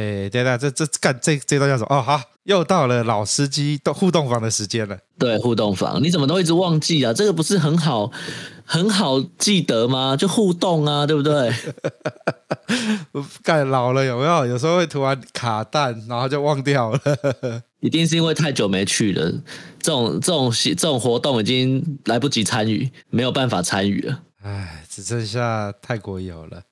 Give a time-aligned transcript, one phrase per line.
[0.00, 1.96] 诶，对对，这这干这这段叫什么？
[1.96, 4.96] 哦，好，又到了老司机的互动房的时间了。
[5.18, 7.12] 对，互动房，你怎么都一直忘记啊？
[7.12, 8.10] 这个不是很好
[8.64, 10.16] 很好记得吗？
[10.16, 11.52] 就互动啊，对不对？
[13.44, 14.46] 干老了有没有？
[14.46, 17.00] 有时候会突然卡弹，然后就忘掉了。
[17.80, 19.30] 一定是因为太久没去了，
[19.80, 24.20] 这种这种这种活动已经来不及参与，没有办法参与了。
[24.42, 26.62] 唉，只剩下泰国有了。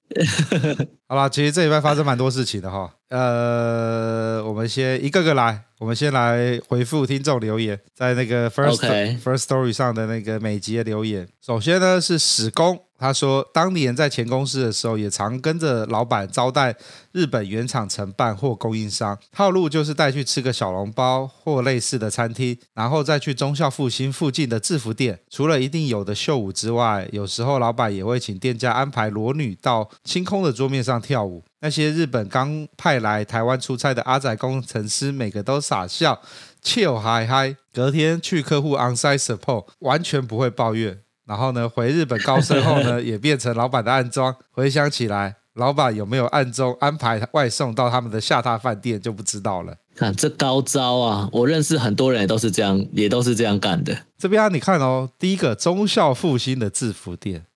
[1.06, 2.90] 好啦，其实这礼拜发生蛮多事情的哈。
[3.10, 9.20] 呃，我们先一个个来，我们先来回复听众留言，在那个 First.
[9.22, 11.28] First Story 上的那个每集的留言。
[11.40, 12.80] 首先呢是史工。
[13.00, 16.74] 他说，当年在前公司的时候，也常跟着老板招待
[17.12, 25.20] 日本原厂承办或供应商，套路就是带去吃个小笼包或类似的餐厅，然后再去忠孝复兴附近的制服店。
[25.30, 31.44] 除了一定有的秀舞之外，有时候老板也会请店家安排裸女到清空的桌面上跳舞。
[31.60, 36.20] 那些日本刚派来台湾出差的阿仔工程师，每个都傻笑，
[36.62, 37.56] 笑嗨嗨。
[37.72, 41.00] 隔天去客户 onsite support，完全不会抱怨。
[41.26, 44.34] 然后呢，回日本高升后呢， 也变成老板的暗装。
[44.50, 49.74] 回想起来，老板有没有暗中安排外送到他们的下榻饭店，就不知道了。
[49.94, 51.28] 看这高招啊！
[51.32, 53.98] 我认识很多人也都是这样，也都是这样干的。
[54.16, 57.46] 这边啊，你看哦，第一个忠孝复兴的制服店，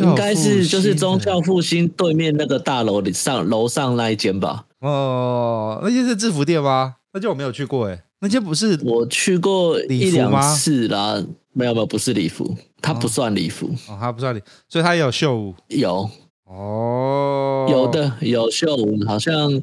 [0.00, 4.64] 应该是就是中校复兴对面那个大楼里上楼上那一间吧？
[4.80, 6.96] 哦，那间是制服店吗？
[7.12, 11.22] 那间我没有去过，哎，那间不是我去过一两次啦。
[11.56, 13.70] 没有没有，不是礼服，它不算礼服。
[13.88, 16.10] 哦，它不算礼，所以它也有秀舞，有
[16.46, 19.62] 哦，有的有秀舞，好像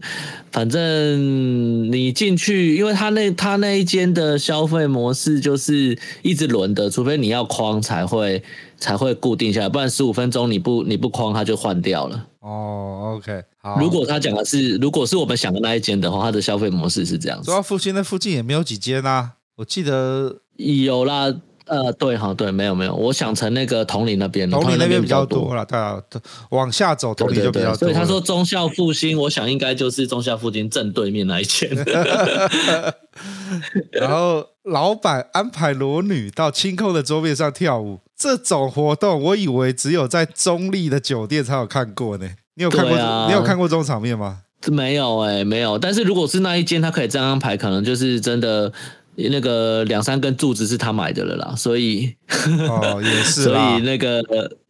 [0.52, 8.42] 反正你进去，因为他那他那一间的消费模式就是一直轮的，除非你要框才会
[8.78, 12.28] 才会固定下来，不然十五分钟你不你不框它就换掉了。
[12.40, 13.78] 哦，OK，好。
[13.80, 17.46] 如果他讲的是如果是我们想的那一间的话，它的消费模式是这样子。
[17.46, 21.32] 主要附近那附近也没有几间啊，我记得有啦。
[21.72, 25.98] 呃，对，哈，对，没有，没有，我想成那个统领那边，统领那边比较多了，对啊，
[26.50, 27.78] 往下走，统领就比较多。
[27.78, 31.70] 所以他说忠孝复兴，我想应该就是忠孝复兴正对面那一间。
[33.94, 42.30] 然后老板安排裸女到清空的桌面上跳舞，这种活动我以为只有在中立的酒店才有看过呢。
[42.56, 42.98] 你有看过？
[42.98, 44.40] 啊、你有看过这种场面吗？
[44.68, 45.80] 没有、欸，哎，没有。
[45.80, 48.74] 但是如果是那一间，他可以这样安排，可能就是真的。
[49.30, 52.16] 那个两三根柱子是他买的了啦，所以
[52.68, 54.22] 哦也是， 所以那个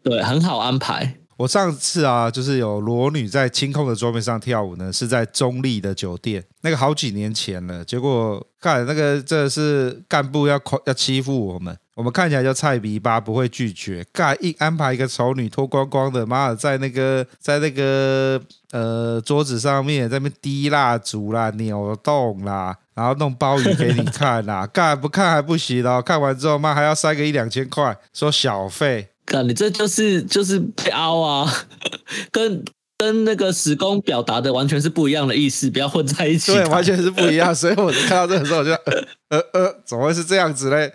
[0.03, 1.17] 对很好安排。
[1.37, 7.83] 我上次啊，就是有裸女在清空的桌面上跳舞呢，是在中立的酒店，那个好几年前了。
[7.83, 14.03] 结果看那个这是干部要要欺负我们，我们看起来就菜逼吧，不会拒绝。
[14.11, 18.41] 干一安排一个丑女脱光光的，妈的在那个在那个
[18.71, 22.75] 呃桌子上面在那边滴蜡烛啦、扭动啦。
[22.95, 29.09] 然后弄鲍鱼给你看呐、 啊，干不看还不行哦，看完之后妈还要塞个一两千块，说小费。
[29.23, 31.53] 干你这就是就是被凹啊，
[32.33, 32.65] 跟
[32.97, 36.51] 跟那个史工表达的完全是不一样的意思，不要混在一起。
[36.51, 37.53] 对，完全是不一样。
[37.53, 38.71] 所以我看到这个时候我就
[39.29, 40.91] 呃呃，怎么会是这样子嘞？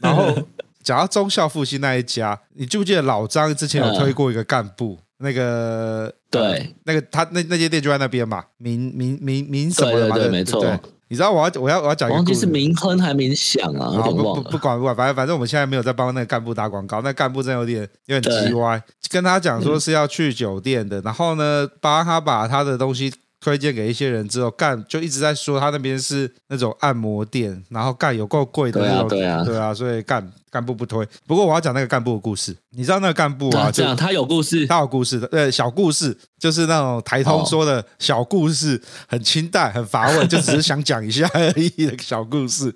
[0.00, 0.34] 然后
[0.82, 4.98] 讲到忠孝复兴那一家，你记不记得老张之前有推过一个干部？
[5.00, 10.80] 嗯那个对、呃，那个他那那间店就在那边嘛，民民民民什么的嘛，对，对，对，没错。
[11.06, 13.92] 你知道我要我要我要讲一个故事，是民亨还民享啊？
[14.02, 23.14] 好不不不管不管，反正反正我们现在没有在帮那个干部打广告，那干部真的有点有点叽歪，跟他讲说是要去酒店的，嗯、然后呢帮他把他的东西
[23.44, 31.06] 推荐给一些人之后，干就一直在说他那边是那种按摩店，然后干有够贵的那种，对啊，对啊，对啊，所以干干部不推。
[31.26, 33.70] 不过我要讲那个干部的故事，你知道那个干部啊？
[33.70, 42.74] 这样他有故事，他有故事的，呃，小故事就是那种台通说的小故事，很清淡，很乏味， 就只是想讲一下而已的小故事。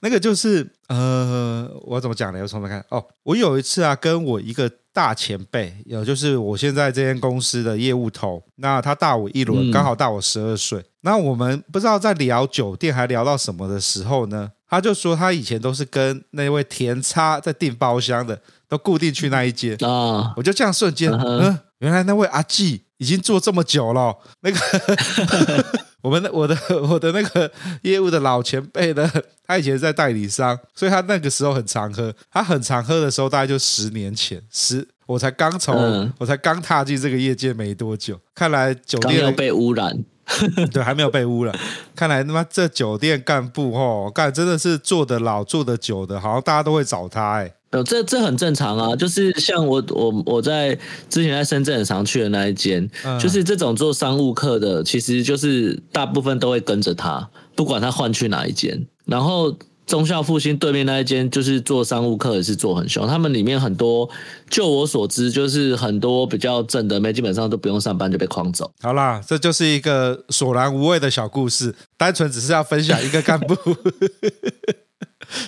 [0.00, 2.40] 那个就是呃，我怎么讲呢？
[2.40, 4.70] 我从头看哦，我有一次啊，跟我一个。
[5.00, 10.84] 大前辈，有就是我现在这间公司的业务头，那他大我一轮，刚好大我十二岁。
[11.02, 20.32] 那我们不知道在聊酒店还聊到什么的时候呢，他就说他以前都是跟那位甜差在订包厢的，都固定去那一间啊。
[20.36, 24.58] 我就这样瞬间，嗯，原来那位阿纪已经做这么久了，那个。
[26.02, 26.56] 我们的我的
[26.88, 27.52] 我的那个
[27.82, 29.06] 业务的老前辈呢，
[29.46, 32.10] 他以前在代理商，所以他那个时候很常喝。
[32.30, 38.18] 他很常喝的时候，大概就十年前，十我才刚从、嗯、我才刚踏进这个业界没多久。
[38.34, 40.02] 看来酒店被污染，
[40.72, 41.54] 对，还没有被污染。
[41.94, 47.52] 看来他妈这酒店干部哦，干真的是做的老做的久的，好像大家都会找他哎。
[47.70, 50.76] 呃，这这很正常啊，就是像我我我在
[51.08, 58.86] 之前在深圳很常去的那一间，嗯、就是这种做商务客的，其实就是大部分都会跟着他，不管他换去哪一间。
[59.06, 59.56] 然后
[59.90, 64.08] 忠孝复兴对面那一间，就是做商务客也是做很凶，他们里面很多，
[64.48, 68.70] 就我所知，就是很多比较正的妹，基本上都不用上班就被诓走。
[68.80, 73.56] 好啦，这就是一个索然无味的小故事，单纯只是要分享一个干部。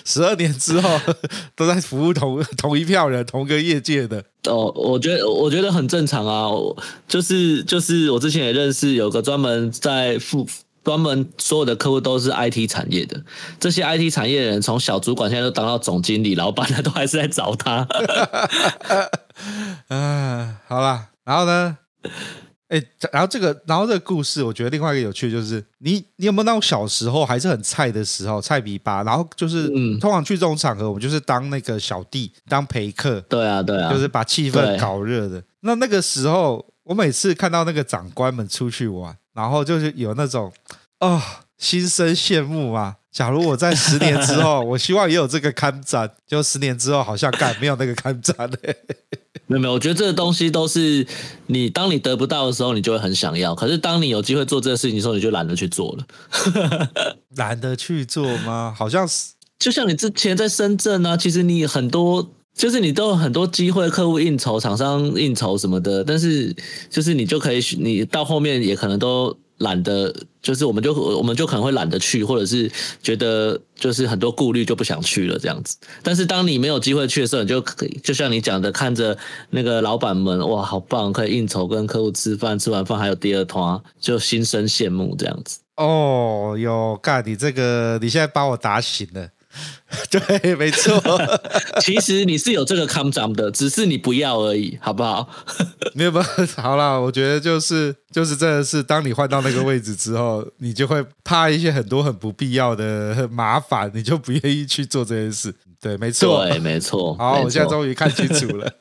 [0.05, 0.99] 十二年之后
[1.57, 6.49] 都在服务同同一票人，同个业界的哦，我觉得我觉得很正常啊，
[7.07, 10.47] 就是就是我之前也认识有个专门在付
[10.83, 13.21] 专门所有的客户都是 IT 产业的，
[13.59, 17.87] 这些 IT 产业的人从小主管现在都当到总经理、老板了，都还是在找他。
[19.89, 21.77] 嗯，好了，然后呢？
[22.69, 22.81] 哎，
[23.11, 29.03] 然后这个，然后这个故事，我觉得另外一个有趣就是，你你有没有那种小时候还是很菜的时候，菜比吧？
[29.03, 35.43] 然后就是，嗯，通常去这种场合，我们就是当那个小弟，当陪客，对啊，对啊，就是把气氛搞热的。
[35.59, 40.51] 那那个时候，我每次看到那个长官们出去玩，然后就是有那种，
[40.99, 41.21] 哦，
[41.57, 42.97] 心生羡慕啊。
[43.11, 48.75] 假如我在十年之后， 我希望也有这个看展，就十年之后好像干没有那个看展嘞。
[49.45, 51.05] 没有没有，我觉得这个东西都是
[51.47, 56.89] 你当你得不到的时候，你就会很想要；可是当你有机会做这个事情的时候，你就懒得去做了。
[57.35, 58.73] 懒得去做吗？
[58.75, 66.55] 好像是，就像你之前在深圳啊，其实你很多就是你都有很多机会，客户应酬、厂商应酬什么的，但是
[66.89, 69.35] 就是你就可以，你到后面也可能都。
[69.59, 72.69] 懒得，就是我们就我们就可能会懒得去，或者是
[73.01, 75.77] 觉得就是很多顾虑就不想去了这样子。
[76.01, 79.15] 但是当你没有机会去的时候，你就可以就像你讲的，看着
[79.51, 85.59] 那个老板们，哇，好棒，可以应酬跟客户吃饭，吃完饭还有第二团，就心生羡慕这样子。
[85.77, 89.29] 哦，哟，干你这个，你现在把我打醒了。
[90.09, 91.01] 对，没错。
[91.81, 95.27] 其实你是有这个 come jump 的，只是你不要而已，好不好？
[95.93, 96.25] 没有吧？
[96.57, 105.53] 好啦，我觉得就是就是真的是，当你换到那个位置之后，你就会怕一些很多很不必要的麻烦，你就不愿意去做这件事。
[105.79, 107.13] 对，没错，对，没错。
[107.15, 108.71] 好，我现在终于看清楚了。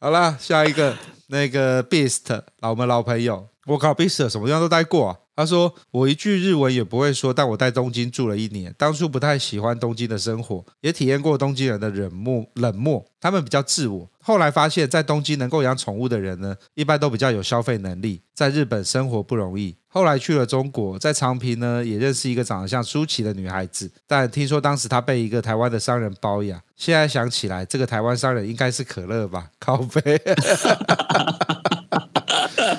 [0.00, 0.96] 好啦，下一个
[1.28, 5.16] 那个 Beast，老我们老朋友，我靠，Beast 什么地方都待过啊。
[5.36, 8.72] 他说：“我一句日文也不会说，但我在东京住了一年。
[8.78, 12.46] 当初不太喜欢东京的生活，也体验过东京人的冷漠。
[12.54, 14.08] 冷漠，他们比较自我。
[14.20, 18.22] 后来发现，在东京能够养宠物的人呢，一般都比较有消费能力。
[18.32, 19.76] 在日本生活不容易。
[19.88, 23.90] 后来去了中国，在长平呢，也认识一个长得像舒淇的女孩子。
[24.06, 26.60] 但听说当时她被一个台湾的商人包养。
[26.76, 29.50] 现在想起来，这个台湾商人应该是可乐吧？
[29.58, 30.00] 靠北。”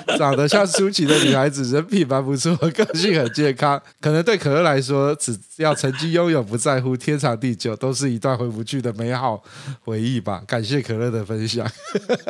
[0.18, 3.80] 长得像舒淇的女孩子，人品蛮不错，个性很健康。
[4.00, 9.42] 可能对可乐来说，只要曾经拥有，不在乎天长地久，都是一段回不去的美好
[9.80, 10.42] 回忆吧。
[10.46, 11.66] 感谢可乐的分享。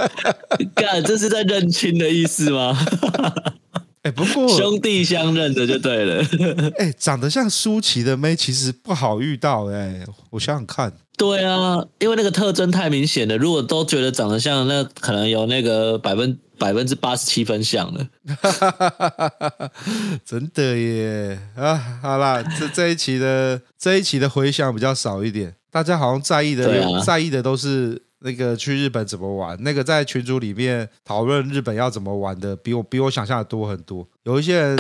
[0.75, 2.77] 干，这是在认亲的意思吗？
[4.03, 6.23] 哎、欸，不过兄弟相认的就对了。
[6.79, 9.67] 哎、欸，长得像舒淇的妹其实不好遇到。
[9.67, 10.93] 哎，我想想看。
[11.17, 13.37] 对啊，因为那个特征太明显了。
[13.37, 16.39] 如果都觉得长得像，那可能有那个百分。
[16.59, 18.09] 百分之八十七分像了，
[20.25, 21.77] 真的耶啊！
[22.01, 34.09] 好啦，这这一期的这一期的回响比较少一点，大家好像在意的、啊、在意的都是那个去日本怎么玩，那个在群组里面讨论日本要怎么玩的，比我比我想象的多很多。
[34.23, 34.79] 有一些人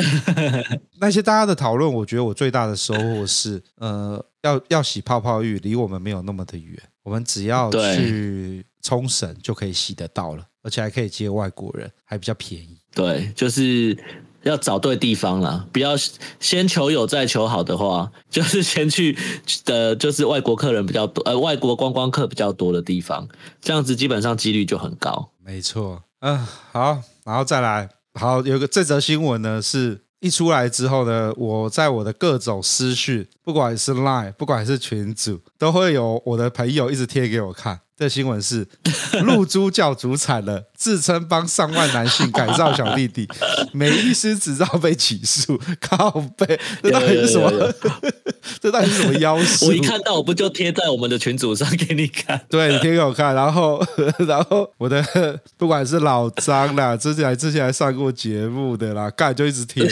[0.98, 10.46] 那些大家的讨论，我觉得我最大的收获是，呃，要要洗泡泡浴，离我们没有那么的远，我们只要去冲绳就可以洗得到了。
[10.62, 12.76] 而且还可以接外国人，还比较便宜。
[12.92, 13.96] 对，就是
[14.42, 15.94] 要找对地方啦，不要
[16.40, 19.16] 先求有再求好的话，就是先去
[19.64, 23.28] 的，就是外国客人比较多，呃，外国观光客比较多的地方，
[23.60, 25.30] 这样子基本上几率就很高。
[25.44, 26.36] 没错，嗯，
[26.72, 30.05] 好，然后再来，好，有个这则新闻呢是。
[30.26, 37.80] 一出来之后呢，我在我的各种私讯，不管是 Line，不管是群组，都会有我的朋友一直贴给我看。
[37.98, 38.66] 这新闻是
[39.24, 43.26] 露珠教主惨了，自称帮上万男性改造小弟弟，
[43.72, 47.50] 美医师执照被起诉， 靠背，这到底是什么？
[47.50, 48.12] 有有有有
[48.60, 49.68] 这到底是什么妖术？
[49.68, 52.38] 我一看到我不就贴在我们的群组上给你看？
[52.50, 53.82] 对，你贴给我看，然后
[54.28, 59.90] 然后我的不管是老张啦，之前还之前还上过节目的啦，干就一直贴。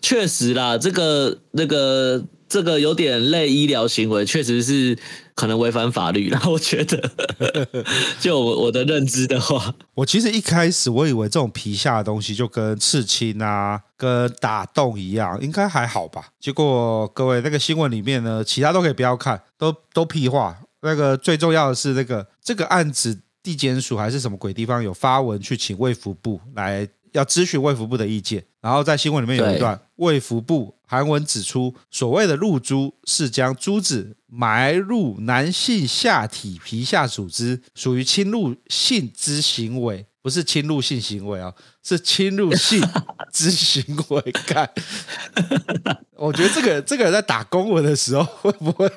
[0.00, 2.24] 确实啦，这个那个。
[2.52, 4.98] 这个有点类医疗行为，确实是
[5.34, 6.28] 可能违反法律。
[6.28, 7.10] 然后我觉得，
[8.20, 16.26] 就我的认知的话，我其实一开始我以为这种皮下的东西就跟刺青啊、跟打洞一样，应该还好吧。
[16.38, 20.54] 结果各位那个新闻里面呢，其他都可以不要看，都 都屁话。
[20.82, 26.86] 那个最重要的是那个这个案子，地检署还是什么鬼地方有发文去请卫福部来。
[27.12, 42.82] 要咨询卫福部的意见，然后在新闻里面有一段，卫福部韩文指出，所谓的露珠是将珠子埋入男性下体皮下组织，属于侵入性之行为，不是侵入性行为啊，是侵入性
[43.32, 44.20] 之行为。
[44.32, 44.68] 看，
[46.18, 48.88] 我觉得这个这个人在打公文的时候会不会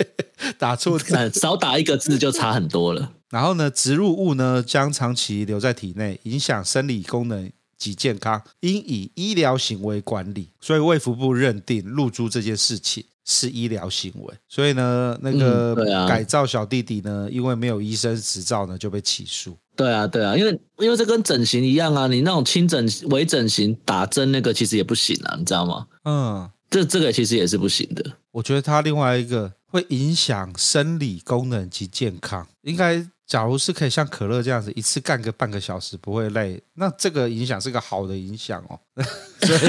[0.58, 1.30] 打错字？
[1.32, 3.12] 少打一个字就差很多了。
[3.30, 7.50] 然后呢，植入物呢将长期留在体内，影响生理功能。
[7.80, 15.74] 及健康，应以医疗行为管理，所以卫福部认定入住这件事情是医疗行为，所以呢，那个
[16.06, 19.56] 改造小弟弟呢，因为没有医生执照呢，就被起诉。
[19.74, 25.86] 对啊，对啊，因为因为这跟整形一样啊，你那种轻整、微整形打针那个其实也不行啊，你知道吗？
[26.04, 28.04] 嗯，这这个其实也是不行的。
[28.32, 33.06] 我觉得它另外一个会影响生理功能及健康，应该。
[33.30, 38.76] 假如是可以像可乐这样子一次干个半个小时不会累，那这个影响是个好的影响哦。
[39.46, 39.60] 所以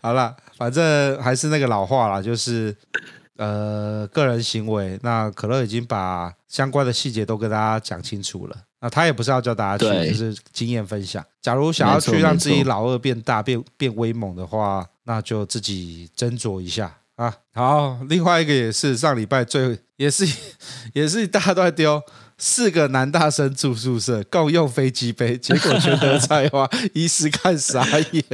[0.00, 2.74] 好了，反正还是那个老话啦，就是
[3.36, 4.98] 呃个人行为。
[5.02, 8.56] 那可乐已经把相关的细节都跟大家讲清楚了。
[8.80, 11.22] 那他也不是要教大家去，就是经验分享。
[11.42, 16.96] 假如想要去让自己老二变大、变变威猛的话，那就自己斟酌一下。
[17.20, 20.26] 啊，好，另外一个也是上礼拜最也是
[20.94, 22.02] 也是大家都在丢，
[22.38, 28.24] 四个男大生住宿舍共用飞机杯，结果全得菜花， 医师看傻眼。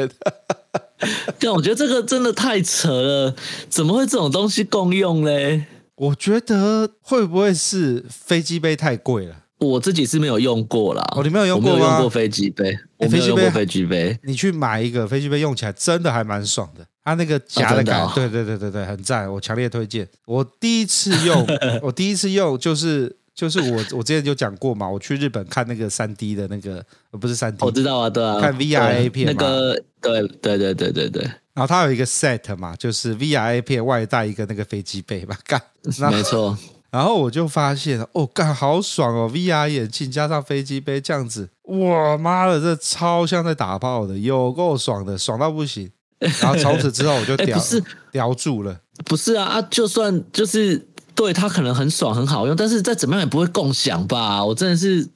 [1.40, 3.34] 但我觉得这个真的太扯了，
[3.68, 5.66] 怎么会这种东西共用嘞？
[5.96, 9.45] 我觉得会不会是飞机杯太贵了？
[9.58, 11.02] 我自己是没有用过啦。
[11.16, 11.74] 哦，你没有用过吗？
[11.74, 14.18] 我没有用过飞机杯，我没有用过飞机杯。
[14.22, 16.86] 你去买一个飞机杯，用起来真的还蛮爽的。
[17.04, 20.06] 它那个夹的感，对对对对对，很赞，我强烈推荐。
[20.26, 21.46] 我第一次用，
[21.80, 31.22] 我第一次用就是就是我我之前就讲过嘛，我去日本看那个三 D 的那个，不是三 D，我知道啊，对啊，看 VRA 片，那个对对对对对对。
[31.54, 35.62] 然后它有一个 set 嘛，就是 VRA 片外带一个那个飞机杯嘛，干，
[36.10, 36.58] 没错。
[36.90, 45.90] 然后我就发现，哦，干好爽哦，VR 眼镜加上飞机杯这样子，哇妈的，这超像在打炮的，有够爽的，爽到不行。
[46.18, 49.62] 然后从此之后我就叼、 欸、是叼住了，不是啊啊！
[49.70, 54.42] 就算就是对它可能很爽很好用，但是再怎么样也不会共享吧？
[54.42, 55.06] 我真的是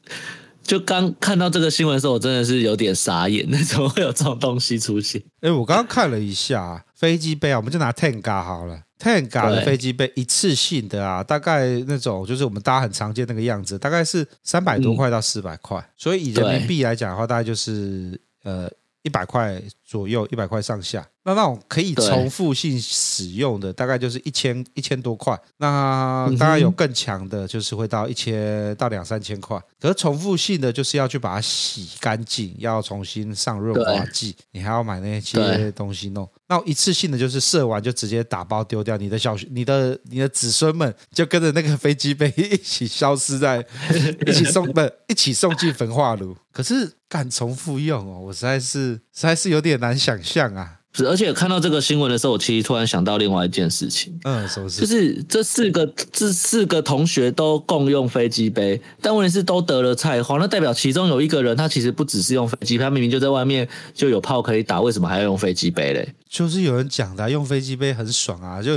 [0.62, 5.22] 就刚看到这个新闻的时候，我真的是有点傻眼，那怎么会有这种东西出现？
[5.40, 18.70] 哎，我刚刚看了一下飞机杯啊，我们就拿 Tenga 好了，Tenga 的飞机杯一次性的啊，大概那种就是我们大家很常见那个样子，大概是三百多块到四百块，嗯、所以以人民币来讲的话，大概就是呃。
[19.02, 19.58] 一百块
[19.90, 21.04] 左右，一百块上下。
[21.24, 25.38] 那那种可以重复性使用的，大概就是一千一千多块。
[25.58, 29.60] 那当然有更强的，就是会到一千到两三千块。
[29.80, 36.26] 可是重复性的，就是要去把它洗干净，要重新上润滑剂，你还要买那些东西弄。
[36.46, 43.64] 那一次性的就是射完就直接打包丢掉，你的小你的你的子孙们就跟着那个飞机杯一起消失在，
[44.26, 46.36] 一起送不一起送进焚化炉。
[46.52, 50.76] 可是敢重复用哦，我实在是实在是有点难想象啊。
[50.92, 54.18] 是，而且看到这个新闻的时候，我其实突然想到另外一件事情。
[54.24, 54.80] 嗯，什么事？
[54.80, 66.12] 就是这四个这四个同学都共用飞机杯，但问题是都得了菜花，那代表其中有一个人他其实不只是用飞机杯，他明明就在外面就有炮可以打，为什么还要用飞机杯嘞？
[66.28, 68.74] 就是有人讲的，用飞机杯很爽啊，就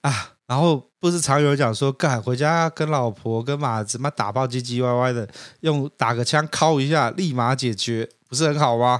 [0.00, 5.28] 啊，然后不是常有人讲说，干回家跟老婆跟马子妈打爆唧唧歪歪的，
[5.60, 8.98] 用打个枪敲一下，立马解决，不是很好吗？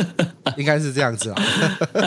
[0.56, 1.36] 应该是这样子啊。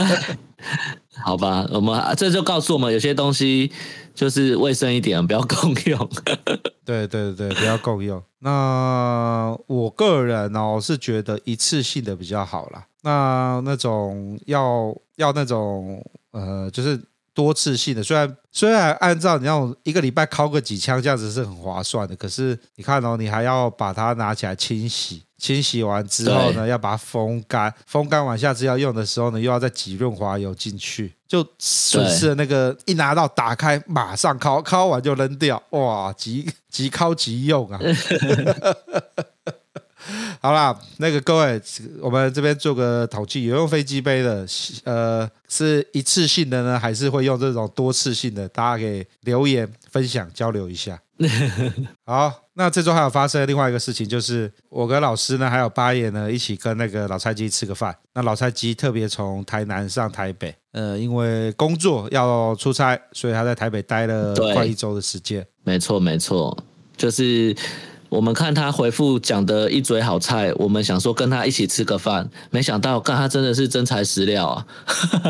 [1.23, 3.71] 好吧，我们这就告诉我们，有些东西
[4.15, 6.09] 就是卫生一点，不要共用。
[6.83, 8.19] 对对对，不要共用。
[8.39, 12.87] 那我个人哦是觉得一次性的比较好啦。
[13.03, 16.99] 那那种要要那种呃，就是。
[17.35, 37.77] 多次性的，虽然虽然按照你那种一个礼拜敲个几枪这样子是很划算的，可是你看哦，你还要把它拿起来清洗，清洗完之后呢，要把它风干，风干完下次要用的时候呢，又要再挤润滑油进去，就损失了那个一拿到打开马上敲，敲完就扔掉，哇，即即敲即用啊！
[40.41, 41.61] 好啦，那个各位，
[42.01, 44.45] 我们这边做个统计，有用飞机杯的，
[44.83, 48.47] 呃，是一次性的呢，还是会用这种多次性的？
[48.49, 50.99] 大家可以留言分享交流一下。
[52.05, 57.95] 好，那这周还有发生另外一个事情，就是我跟老师呢，还有八爷呢，一起跟那个老菜鸡吃个饭。
[58.13, 65.45] 那老菜鸡特别从台南上台北，呃，因为工作要出差，所以他在台北待了快一周的时间。
[65.63, 66.55] 没错，没错，
[66.95, 67.55] 就是。
[68.09, 74.65] 我们看他回复讲的一嘴好菜，我们想说跟他一起吃个饭，没想到干他真的是真材实料啊！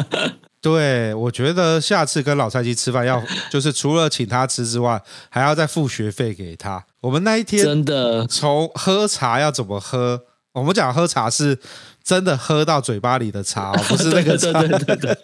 [0.62, 6.84] 对，我觉得下次跟老菜鸡吃饭要 就是除了请他吃之外，还要再付学费给他。
[7.02, 11.60] 我们那一天真的从喝茶要怎么喝，我们讲喝茶是
[12.04, 14.52] 真的喝到嘴巴里的茶，不是那个茶。
[14.60, 15.18] 对对对对对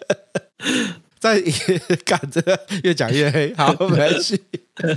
[1.22, 1.40] 在
[2.04, 2.42] 赶着
[2.82, 4.40] 越讲越黑，好，没关系。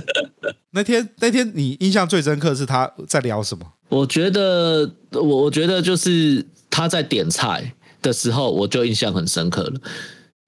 [0.74, 3.64] 那天那天你印象最深刻是他在聊什么？
[3.90, 9.74] 我觉得我我觉得就是他在点菜的时候，我就印象很深刻了。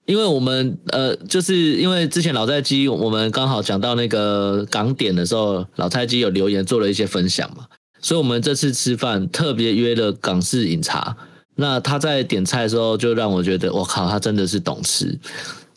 [0.06, 7.64] 因为我们呃，就是因为之前老菜鸡，我们刚好讲到那个港点的时候，老菜鸡有留言做了一些分享嘛，
[8.00, 11.16] 所以我们这次吃饭特别约了港式饮茶。
[11.60, 15.18] 那他在点菜的时候，就让我觉得我靠，他真的是懂吃。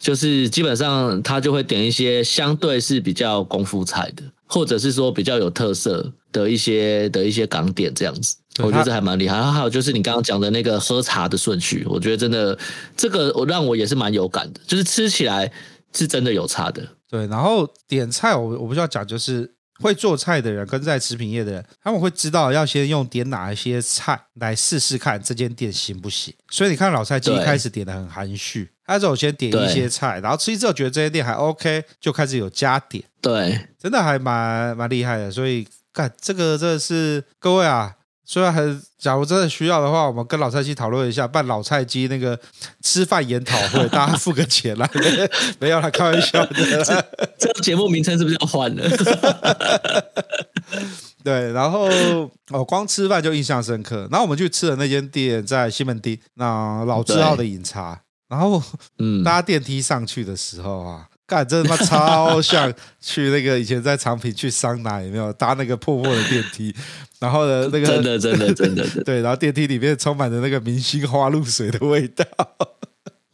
[0.01, 9.39] 就是基本上他就会点一些相对是比较功夫菜的，或者是说比较有特色的一些的一些港点这样子，我觉得这还蛮厉害。
[9.39, 12.57] 还有就是你刚刚讲的那个喝茶的顺序，我觉得真的
[12.98, 15.51] 这个我让我也是蛮有感的，就是吃起来
[15.94, 16.81] 是真的有差的。
[17.07, 19.53] 对，然后点菜我我不需要讲，就是。
[19.81, 26.33] 会做菜的人跟在食品业的人，他们会知道要先用点哪一些菜来试试看这间店行不行。
[26.50, 33.03] 所以你看老菜鸡一开始点的很含蓄，他首先点一些菜，然后吃之后觉得这间店还 OK，就开始有加点。
[33.20, 35.31] 对，真的还蛮蛮厉害的。
[35.31, 37.96] 所以干这个真的是各位啊。
[38.24, 42.40] 虽然很，假如真的需要的话，我们跟老菜鸡讨论一下，办老菜鸡那个
[42.81, 44.90] 吃饭研讨会，大家付个钱来，
[45.60, 47.05] 没有啦，开玩笑的。
[47.38, 48.90] 这个节目名称是不是要换了？
[51.24, 51.88] 对，然后
[52.50, 54.07] 哦，光吃饭就印象深刻。
[54.10, 58.01] 然后我们去吃的那间店在西门町，那老字号的饮茶。
[58.29, 58.64] 然后，
[58.98, 61.07] 嗯，搭电梯上去的时候啊。
[61.31, 66.75] 干，真的妈超像去那个以前在长平去桑拿，有没有搭那个破破的电梯？
[67.20, 72.25] 然后呢，那个真的真的 真的对，然后电梯里面充满着那个明星花露水的味道，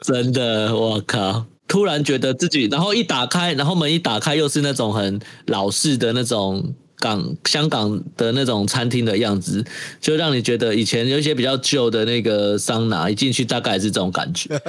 [0.02, 1.48] 真的，我靠！
[1.68, 9.66] 突然觉得自己，然后一打开，然后门一打开，又是那种很老式的那种港香港的那种餐厅的样子，
[10.00, 14.62] 就让你觉得以前有一些比较旧的那个桑拿，一进去大概是这种感觉。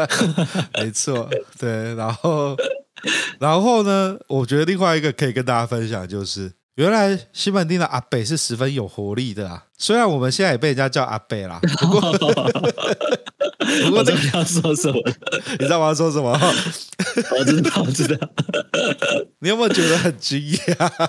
[0.81, 2.57] 没错，对，然后。
[3.41, 9.65] 然后呢，我觉得另外一个可以跟大家分享，就是原来西门町的阿北是十分有活力的啊。
[9.77, 12.01] 虽然我们现在也被人家叫阿北啦， 不过，
[13.85, 15.01] 不过这个要说什么？
[15.53, 16.33] 你知道我要说什么？
[17.39, 18.29] 我知道，我知道。
[19.41, 21.09] 你有没有觉得很惊讶？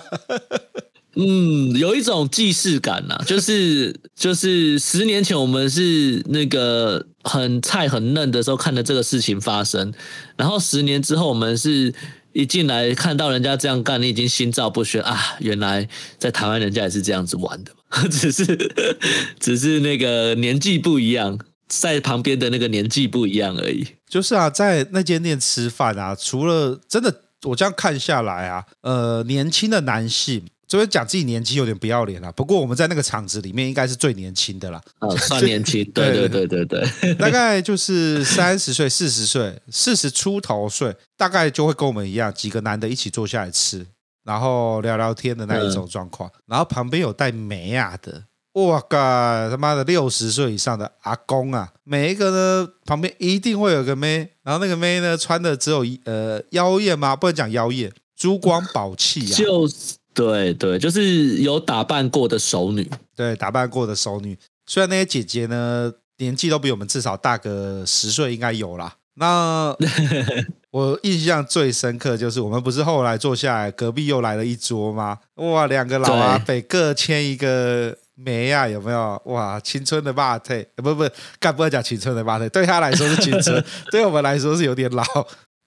[1.16, 9.92] 嗯，有一种既视感呐、啊， 就是就是十年前我们是那个很菜很嫩的时候看的这个事情发生，
[10.36, 11.92] 然后十年之后我们是
[12.32, 17.72] 一进来看到人家这样干，你已经心照不宣啊，原来在台湾人家也是这样子玩的，
[18.08, 18.72] 只是
[19.40, 23.84] 只是那个年纪不一样，在旁边的那个年纪不一样而已。
[24.08, 30.44] 就是啊，在那间店吃饭啊，除了真的我这样看下来啊，呃，年轻的男性。
[30.70, 34.80] 这边讲自己年纪有点不要脸了，不过我们在那个场子里面应该是最年轻的啦。
[35.00, 43.84] 哦， 算年轻，对对对对对，对， 大概就是三十岁、四十岁、四十出头岁，大概就会跟我们一样，几个男的一起坐下来吃，
[44.22, 46.30] 然后聊聊天的那一种状况。
[46.30, 57.16] 嗯、然后旁边有带妹啊的，哇嘎，他妈的六十岁以上的阿公啊，每一个呢旁边一定会有个妹，然后那个妹呢穿的只有呃妖艳吗？
[57.16, 57.92] 不能讲妖艳。
[58.16, 64.36] 珠光宝气啊，就是对对，就是有打扮过的熟女，对，打扮过的熟女。
[64.66, 68.96] 虽然那些姐姐呢，年纪都比我们至少大个十岁，应该有啦。
[69.14, 69.74] 那
[70.70, 75.18] 我印象最深刻就是，我们不是后来坐下来，隔壁又来了一桌吗？
[75.36, 79.20] 哇，两个老阿北各牵一个梅啊，有没有？
[79.24, 85.02] 哇，青春的霸退，不不，干不要讲青春的霸退，对他来说是青春， 对我们来说是有点老。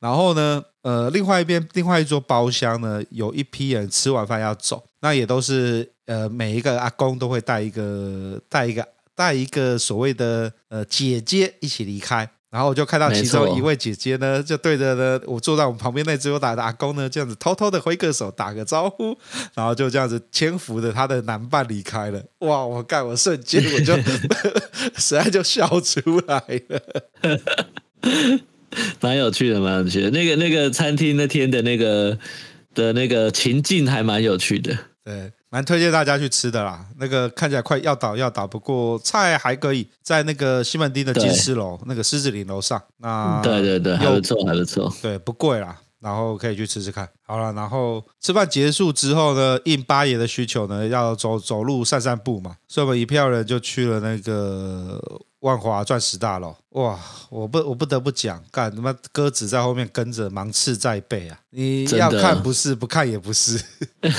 [0.04, 8.86] 然后呢，呃，另外一边，另外一桌包厢呢，有一批人吃完饭要走，那也都是呃，每一个阿公都会带一个带一个
[9.16, 12.30] 带一个所谓的呃姐姐一起离开。
[12.50, 19.18] 然后我就看到其中一位姐姐呢，就对着呢我坐在我们旁边那只有打的阿公呢，这样子偷偷的挥个手，打个招呼，
[19.56, 22.22] 然后就这样子牵扶着他的男伴离开了。
[22.40, 22.66] 哇！
[22.66, 23.96] 我干，我瞬间我就
[25.00, 26.82] 实在就笑出来了，
[29.02, 30.10] 蛮有趣的，蛮有趣的。
[30.12, 32.18] 那个那个餐厅那天的那个
[32.74, 35.32] 的那个情境还蛮有趣的，对。
[35.54, 42.82] 蛮推荐大家去吃的啦，那个看起来快要倒要倒，不过菜还可以，在那个西门町的金狮楼那个狮子林楼上。
[42.98, 47.08] 那对对对，还不错，还不错，对，不贵啦，然后可以去吃吃看。
[47.22, 55.00] 好了，然后吃饭结束之后呢，应八爷的需求呢，要走走路散散步嘛，所以我们一票人就去了那个。
[55.44, 56.98] 万华钻石大楼，哇！
[57.30, 61.38] 我不，我不得不讲，干他妈鸽子在后面跟着，芒刺在背啊！
[61.50, 63.62] 你要看不是，不看也不是，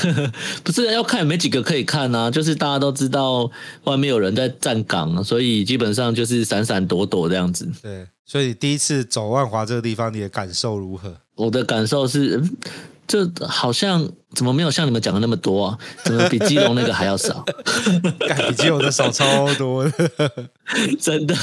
[0.62, 2.30] 不是要看也没几个可以看啊。
[2.30, 3.50] 就是大家都知道
[3.84, 7.66] 外面有人在站岗，所以基本上就是闪闪躲躲这样子。
[7.80, 11.16] 对，所以第一次走万华这个地方，你的感受如何？
[11.36, 12.42] 我的感受是。
[13.06, 15.78] 这好像怎么没有像你们讲的那么多啊？
[16.04, 17.44] 怎么比基隆那个还要少？
[18.48, 20.10] 比基隆的少超多的，
[21.00, 21.34] 真的。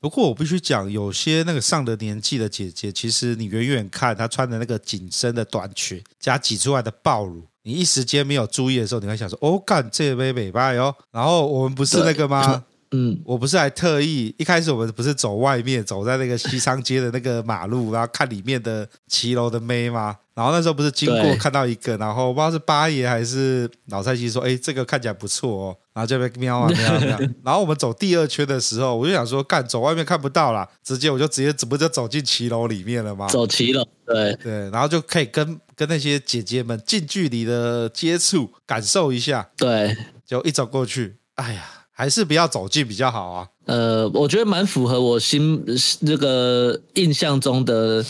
[0.00, 12.64] 不过我必须讲，有些那个上了年纪的姐姐，其实你远远看她穿的那个紧身的短裙加挤出来的爆乳，你一时间没有注意的时候，你会想说：“哦，干这杯美拜哦。”然后我们不是那个吗？
[12.92, 20.16] 嗯，我不是还特意一开始我们不是走外面，走在那个西昌街的那个马路，然后看里面的骑楼的妹吗？
[20.34, 27.18] 然后那时候不是经过看到一个，然后不知道是八爷还是老蔡西说，哎，这个看起来不错哦，然后就被瞄啊瞄啊瞄。
[27.44, 33.26] 然后我们走第二圈的时候，我就想说，干走外面看不到啦，直接我就直接怎么就走进骑楼里面了吗？
[33.28, 39.50] 走骑楼，对对，然后就可以跟跟那些姐姐们近距离的接触，感受一下。
[39.56, 41.62] 对，就一走过去，哎呀，
[42.02, 43.48] 还是不要走近比较好啊。
[43.66, 45.64] 呃，我觉得蛮符合我心
[46.04, 48.04] 这个印象中的。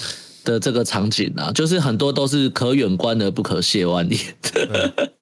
[0.45, 4.19] 的这个场景啊，就是很多都是可远观而不可亵玩焉。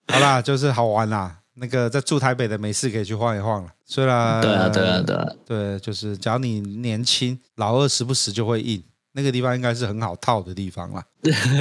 [0.08, 1.36] 好啦，就是好玩啦。
[1.56, 3.68] 那个在住台北的没事可以去晃一晃了。
[3.84, 8.82] 虽然对啊，对啊，对啊，对，就是只要你年轻，老二时不时就会硬。
[9.12, 11.04] 那个地方应该是很好套的地方啦。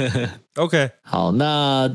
[0.56, 1.86] OK，好，那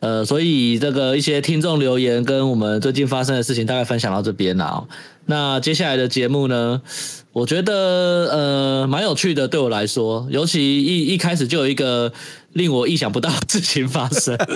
[0.00, 4.86] 呃，所以这个一些听众留言跟我们最近发生的事情，大概分享到这边了。
[5.26, 6.80] 那接下来的节目呢？
[7.32, 7.74] 我觉得
[8.32, 12.12] 呃蛮有趣的，对我来说，尤其一一开始就有一个
[12.52, 14.36] 令我意想不到的事情发生。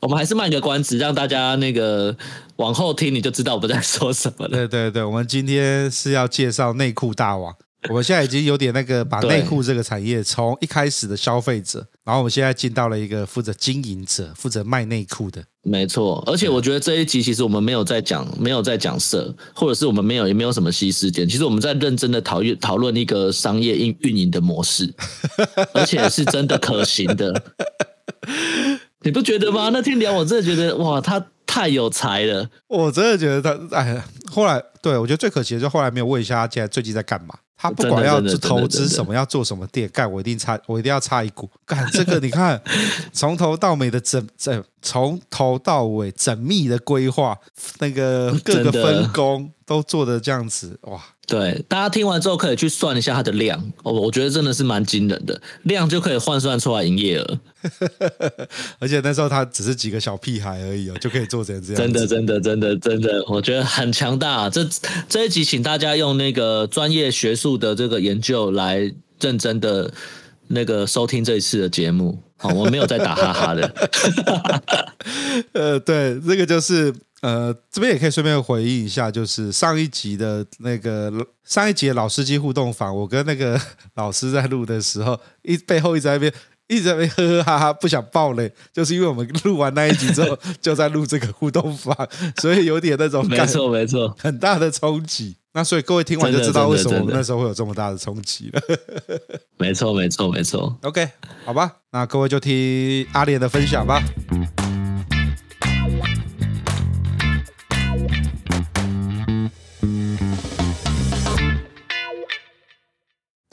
[0.00, 2.14] 我们还是卖个关子，让大家那个
[2.56, 4.50] 往后听，你就知道我们在说什么了。
[4.50, 7.54] 对对对，我们今天是要介绍内裤大王。
[7.88, 15.42] 我们现在已经有点那个把内裤这个产业从一开始的消费者，然后我们现在进到了一个负责经营者，负责卖内裤的。
[15.62, 24.92] 没错，而且我觉得这一集其实我们没有在讲，没有在讲色，或者是我们没有也没有什么西施点，其实我们在认真的讨论讨论一个商业运运营的模式，
[25.72, 27.42] 而且是真的可行的。
[29.00, 29.70] 你不觉得吗？
[29.70, 32.50] 那天聊我真的觉得哇，他太有才了。
[32.68, 37.34] 我真的觉得他哎，后来对我觉得最可惜的就是后来没有问一下他现在最近在干嘛。
[37.64, 41.48] 他不管要投资什么，要做什么店，干我一定插，我一定要插一股。
[41.64, 42.60] 干这个，你看
[43.10, 47.34] 从头到尾的整整，从头到尾缜密的规划，
[47.78, 51.02] 那个各个分工都做的这样子，哇！
[51.26, 57.38] 对，大家听完之后可以去算一下它的量，哦，我觉得真的是蛮惊人的，量就可以换算出来营业额。
[58.78, 61.76] 而且那时候他只是几个小屁孩而已哦，就可以做成这样。
[61.76, 64.50] 真的，真的，真的，真的，我觉得很强大。
[64.50, 64.68] 这
[65.08, 69.90] 这一集，请大家用那个专业学术的这个研究来认真的
[70.48, 72.18] 那个收听这一次的节目。
[72.36, 73.74] 好，我没有在打哈哈的。
[75.52, 76.94] 呃，对，这个就是。
[77.24, 81.10] 呃，这边也可以顺便回应一下，就是上一集的那个
[81.42, 83.58] 上一集的老司机互动房，我跟那个
[83.94, 86.30] 老师在录的时候，一背后一直在那边，
[86.68, 91.96] 一直在那边呵呵哈哈，不想爆雷，就是因为我们录完那一集之后，就在录这个互动房，
[92.36, 95.36] 所以有点那种感， 没错没错，很大的冲击。
[95.54, 98.60] 那所以各位听完就知道为什么我们那时候会有这么大的冲击了。
[99.56, 100.76] 没错没错没错。
[100.82, 101.08] OK，
[101.46, 104.02] 好吧，那各位就听阿莲的分享吧。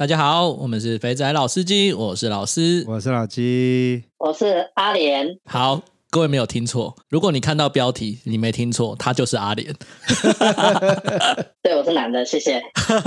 [0.02, 5.38] 大家好，我们是肥仔老司机，我是老司，我是老鸡，我是阿莲。
[5.46, 9.72] 好，各位没有听错，如果你看到标题，你没听错，他就是阿莲。
[11.62, 12.60] 对，我是男的，谢谢。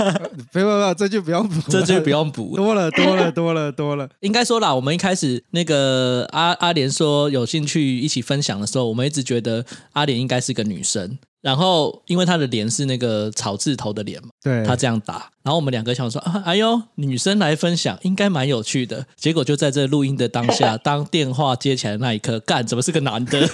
[0.53, 4.09] 不用了，这句不用补，这句不用补， 多了多了多了多了。
[4.21, 11.17] 应该说啦，我们一开始那个阿阿莲说有兴趣一起分享的时候，我们一直觉得阿莲应该是个女生。
[11.45, 15.29] 然后，因为他的脸是那个草字头的脸嘛，对，他这样打。
[15.43, 19.05] 然后我们两个想说啊，哎呦，女生来分享应该蛮有趣的。
[19.15, 23.39] 结果就在这录音的当下， 当电话接起来的那一刻，干，怎么是个男的？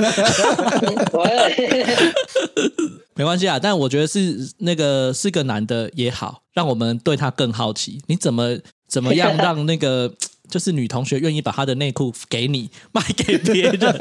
[3.16, 8.02] 没关系啊，但我觉得是那个是个男的也好，让我们对他更好奇。
[8.08, 10.14] 你怎么怎么样让那个？
[10.52, 13.80] 就是女同学愿意把她的内裤给你卖给别人，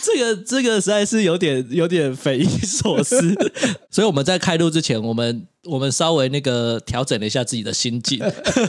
[0.00, 3.34] 这个这个实在是有点有点匪夷所思。
[3.90, 8.20] 所以我们在开录之前，我们我们稍微那个调整了一下自己的心境，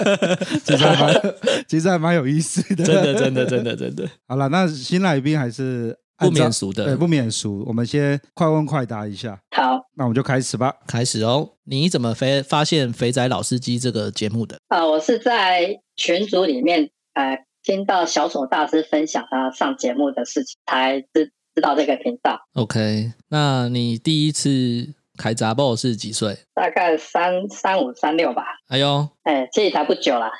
[0.65, 1.35] 其实还蛮
[1.67, 4.09] 其实还蛮有意思的，真的真的真的真的。
[4.27, 5.95] 好了，那新来宾还是。
[6.21, 7.63] 不免俗的，对，不免俗。
[7.67, 9.39] 我们先快问快答一下。
[9.55, 10.73] 好，那我们就开始吧。
[10.87, 11.49] 开始哦。
[11.63, 14.57] 你怎么肥发现肥仔老司机这个节目的？
[14.67, 22.39] 啊，我是在群组里面，呃，听到小丑大师分享他上节目的事情，才知知道这个频道。
[22.53, 26.37] OK，那你第一次开闸报是几岁？
[26.53, 28.43] 大概三三五三六吧。
[28.67, 30.31] 哎呦，哎，这也才不久啦。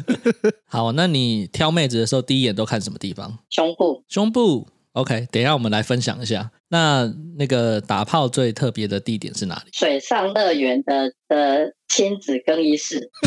[0.66, 3.38] 好，那你挑妹子的时候，第一眼都看什么地方？
[3.50, 4.68] 胸部，胸部。
[4.92, 6.50] OK，等一下我们来分享一下。
[6.68, 9.70] 那那个打炮最特别的地点是哪里？
[9.72, 13.10] 水上乐园的的亲子更衣室。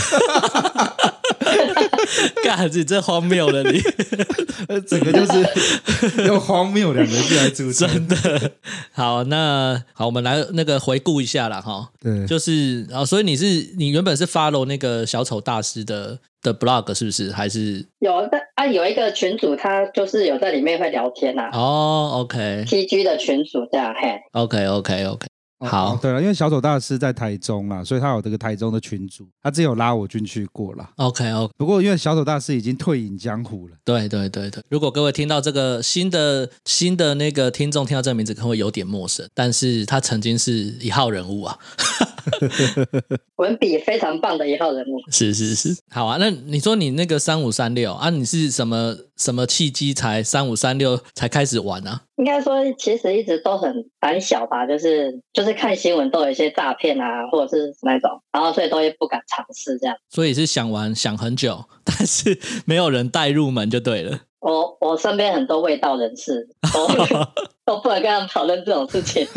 [2.44, 3.82] 干子这荒谬了你，
[4.88, 7.88] 整个就是用荒谬两个字来组成。
[7.88, 8.52] 真的。
[8.94, 11.60] 好，那好，我们来那个回顾一下啦。
[11.60, 11.90] 哈。
[12.00, 17.32] 对，就是然后，所以你是你原本是 follow 那个小丑大师的的 blog 是不是？
[17.32, 18.66] 还是有的啊？
[18.68, 21.58] 有一个群主，他就是有在里面会聊天呐、啊。
[21.58, 24.20] 哦、oh,，OK，TG 的群主这样嘿。
[24.34, 24.94] OK，OK，OK。
[24.94, 25.28] Okay, okay, okay.
[25.60, 30.88] 好、哦，对了，因为小丑大师在台中啦，所以他有这个台中的群主，他之前有拉我进去过了。
[30.98, 31.52] OK，OK。
[31.58, 33.76] 不过因为小丑大师已经退隐江湖了。
[33.84, 34.62] 对对对对。
[34.70, 41.58] 如果各位听到这个新的新的那个听众听到这个名字，可能会有点陌生，但是他曾经是一号人物啊。
[43.38, 45.00] 文笔非常棒的一号人物。
[45.12, 45.76] 是是是。
[45.90, 52.02] 好啊，那你说你那个三五三六啊，你是什么什么契机才三五三六才开始玩啊？
[52.18, 59.96] 应该说，其实一直都很胆小吧，就是就是看新闻都有一些诈骗啊，或者是那种，然后所以都会不敢尝试这样。
[60.10, 64.22] 所以是想玩想很久，但是没有人带入门就对了。
[64.46, 66.88] 我我身边很多味道人士都
[67.66, 69.28] 都不能跟他们讨论这种事情。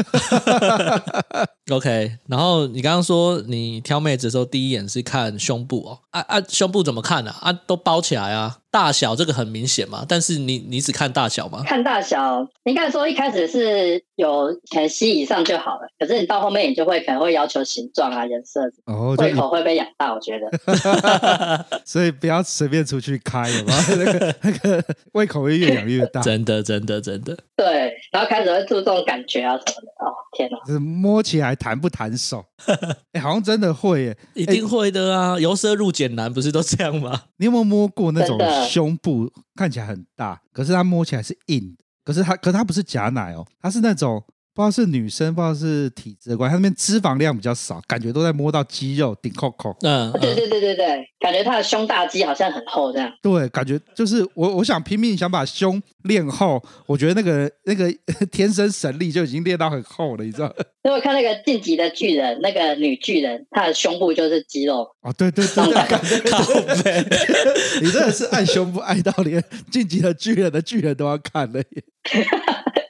[1.73, 7.31] OK，然后你刚刚说你挑妹子的时候，第一眼是看胸部哦，啊啊，胸部怎么看呢？
[7.41, 7.51] 啊？
[7.51, 10.05] 啊，都包起来啊，大小这个很明显嘛。
[10.09, 11.63] 但是你你只看大小吗？
[11.67, 21.67] 看大小，应该说一开始是有可能 C 以上就好了，可是你到后面你就会可能会要求形状啊、颜色，哦，胃口会被养大，我觉得。
[21.85, 23.97] 所以不要随便出去开，有没有？
[24.05, 26.21] 那个那个胃口会越养越大。
[26.23, 27.37] 真的，真的，真的。
[27.57, 29.89] 对，然后开始会注重感觉啊什么的。
[29.99, 30.59] 哦，天哪！
[30.67, 31.59] 就是摸起来。
[31.59, 32.45] 弹不弹手？
[33.13, 35.39] 哎，好像真的会耶，一定会的啊！
[35.41, 37.23] 由奢入俭难，不是都这样吗？
[37.39, 41.85] 你有没有摸过那种胸部看起来很大，可是它摸起来是硬的？
[42.05, 44.25] 可是它，可是它不是假奶哦，它是那种。
[44.59, 49.73] 不知道是女生，不知道是体质的关系，她那边脂肪量比较少，感觉都在摸到肌肉顶扣扣。
[49.83, 53.09] 嗯，对对对对对，感觉她的胸大肌好像很厚这样。
[53.23, 57.89] 对，感觉就是我，我想拼命想把胸练厚，我觉得那个 那个
[58.33, 60.53] 天生神力就已经练到很厚了，你知道？
[60.83, 64.81] 因为看那个晋级的巨人，那个女巨人，她的胸部就是肌肉。
[65.03, 66.43] 哦，对对对，感觉靠
[66.83, 67.07] 背。
[67.81, 69.41] 你真的是爱胸部爱到连
[69.71, 71.85] 晋级的巨人的巨人都要看了耶。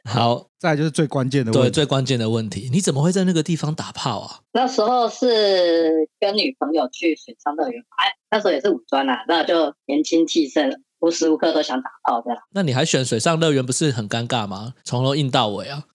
[0.09, 4.41] 好，再来就是最关键的问题，对，最关键的问题，你怎么会在那个地方打炮啊？
[4.53, 12.39] 那时候是跟女朋友去水上乐园，哎，那时候也是五专啊，那就年轻气盛，无时无刻都想打炮这样。
[12.53, 14.75] 那你还选水上乐园，不是很尴尬吗？
[14.83, 15.85] 从头硬到尾啊。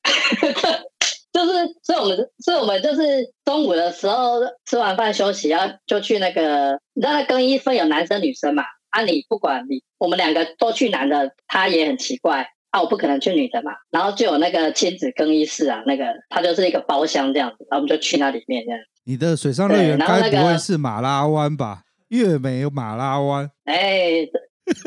[1.33, 3.01] 就是，所以我们，所以我们就是
[3.43, 8.63] 中午的时候吃完饭休息，要就去那个，你知道那更衣分有男生女生嘛？
[8.91, 13.71] 啊，你不管你我们两个都去男的，他也很奇怪啊，我不可能去女的嘛。
[13.91, 18.79] 然后就有那个亲子更衣室啊，那个它就是一个包厢这样子，然后我们就去那里面这样。
[19.05, 21.83] 你的水上乐园该不会是马拉湾吧？
[22.09, 23.49] 月美马拉湾。
[23.65, 23.75] 哎。
[24.21, 24.29] 你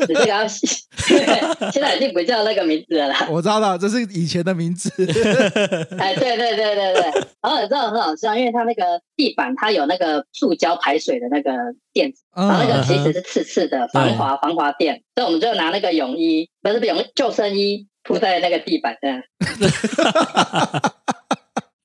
[0.07, 3.27] 这个要现在已经不叫那个名字了啦。
[3.31, 4.89] 我知道了，这是以前的名字。
[5.97, 7.01] 哎，对对对对对，
[7.41, 11.51] 然后你知道很好笑，因为它那个地板它有那个塑胶排水的那个
[11.93, 19.21] 垫子，然后那个其实是刺刺的防滑防滑垫，所以我们就拿那个泳衣，不是泳救生衣铺在那个地板上。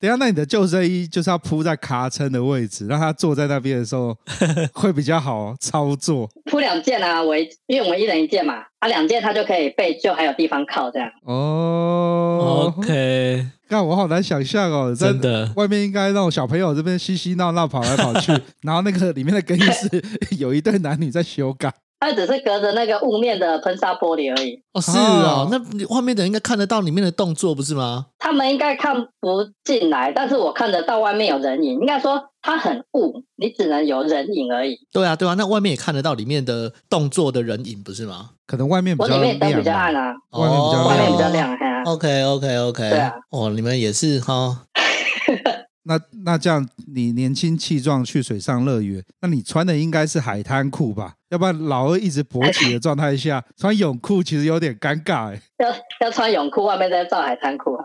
[0.03, 4.17] 等下，那你的救生衣就是要铺在卡撑的位置，让他坐在那边的时候
[4.75, 6.29] 会比较好操作。
[6.47, 11.09] 铺两件啊，我因为我们一人一件嘛，啊两件他就可以被救还有地方靠这样。
[11.25, 19.89] 哦，OK，那我好难想象哦，真的，外面应该那种小朋友这边嬉嬉闹闹跑来跑去， 然后那个里面的更衣室
[20.37, 21.73] 有一对男女在修改。
[22.03, 24.61] 它只是隔着那个雾面的喷砂玻璃而已。
[24.73, 28.07] 哦，是哦，那外面的人应该看得到里面的动作，不是吗？
[28.19, 31.79] 他们应该看不进来，但是我看得到外面有人影。
[31.79, 34.77] 应该说它很雾，你只能有人影而已。
[34.93, 38.31] 对啊，对啊，那外面也看得到里面的动作的人影，不是吗？
[38.49, 41.85] 可能外面比较亮，我里面灯比较暗啊，外面比较亮，外面比较亮。
[41.85, 42.91] OK，OK，OK。
[42.91, 44.65] 对啊，哦，你们也是哈。
[45.85, 51.15] 那那这样，你年轻气壮去水上乐园，那你穿的应该是海滩裤吧？
[51.33, 55.41] 要不然老二一直勃起的状态下 穿泳裤，其实有点尴尬哎。
[55.59, 57.85] 要要穿泳裤，外面再罩海滩裤啊。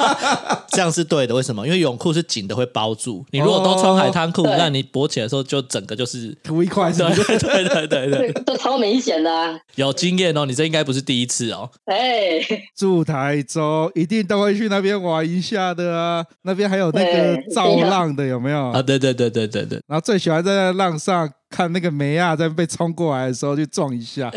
[0.68, 1.64] 这样是对的，为什么？
[1.66, 3.24] 因为泳裤是紧的，会包住。
[3.30, 6.92] 你如果都穿海滩裤，那你勃起的时候就整个就是凸一块？
[6.92, 9.58] 对对对对，这 超明显的啊。
[9.76, 11.70] 有经验哦，你这应该不是第一次哦。
[11.86, 12.40] 哎，
[12.76, 16.22] 住台中一定都会去那边玩一下的啊。
[16.42, 18.70] 那边还有那个造浪的，有没有？
[18.72, 19.80] 啊，对对对对对对。
[19.86, 21.32] 然后最喜欢在那浪上。
[21.48, 24.30] 看那个梅亚在被冲过来的时候，去撞一下，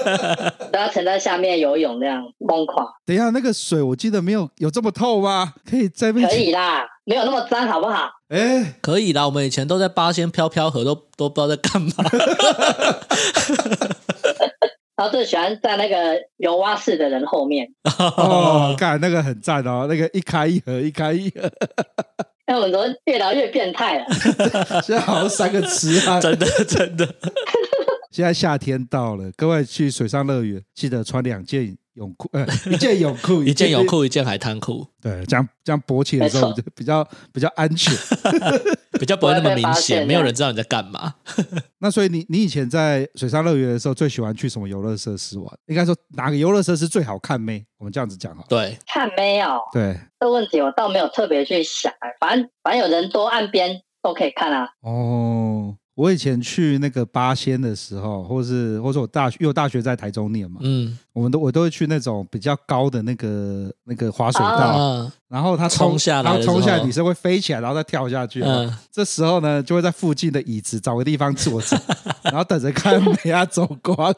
[0.72, 2.86] 然后沉在下面游泳，那样疯狂。
[3.04, 5.54] 等一下，那个水我记得没有有这么透吗？
[5.68, 6.28] 可以在那边？
[6.28, 8.08] 可以啦，没有那么脏，好不好？
[8.28, 9.24] 哎、欸，可以啦。
[9.26, 11.90] 我们以前都在八仙飘飘河，都都不知道在干嘛。
[14.96, 17.68] 然后最喜欢在那个游蛙式的人后面。
[17.98, 21.48] 哦，干那个很赞哦，那个一开一合，一开一合。
[22.70, 24.06] 那我们怎么越聊越变态了？
[24.82, 27.14] 现在好像三个词啊，真 的真的。
[28.10, 34.86] 现在夏天到了，各位去水上乐园记得穿两件泳裤，呃，一件泳裤，一件泳裤，一件海滩裤。
[35.00, 37.94] 对，这样这样勃起的时候就比较比较安全，
[38.98, 41.14] 比较不会那么 明显，没有人知道你在干嘛。
[41.78, 45.58] 那所以你你以前在水上乐园的时候，最喜欢去什么游乐设施玩？
[45.66, 47.64] 应该说哪个游乐设施最好看没？
[47.78, 48.44] 我们这样子讲哈。
[48.48, 49.60] 对，看妹哦。
[49.72, 54.68] 对，这个问题我倒没有特别去想，反正反正有人多，岸边都可以看啊。
[54.82, 55.76] 哦。
[55.98, 71.76] 我以前去那个八仙的时候，或是或者我大学，因为我大学在台中念嘛，嗯，我们都我都会去那种比较高的那个那个滑水道，啊、然后它冲下来，然后冲下来，女生会飞起来，然后再跳下去，嗯，这时候呢，就会在附近的椅子找个地方坐着，
[72.22, 74.14] 然后等着看美亚走光。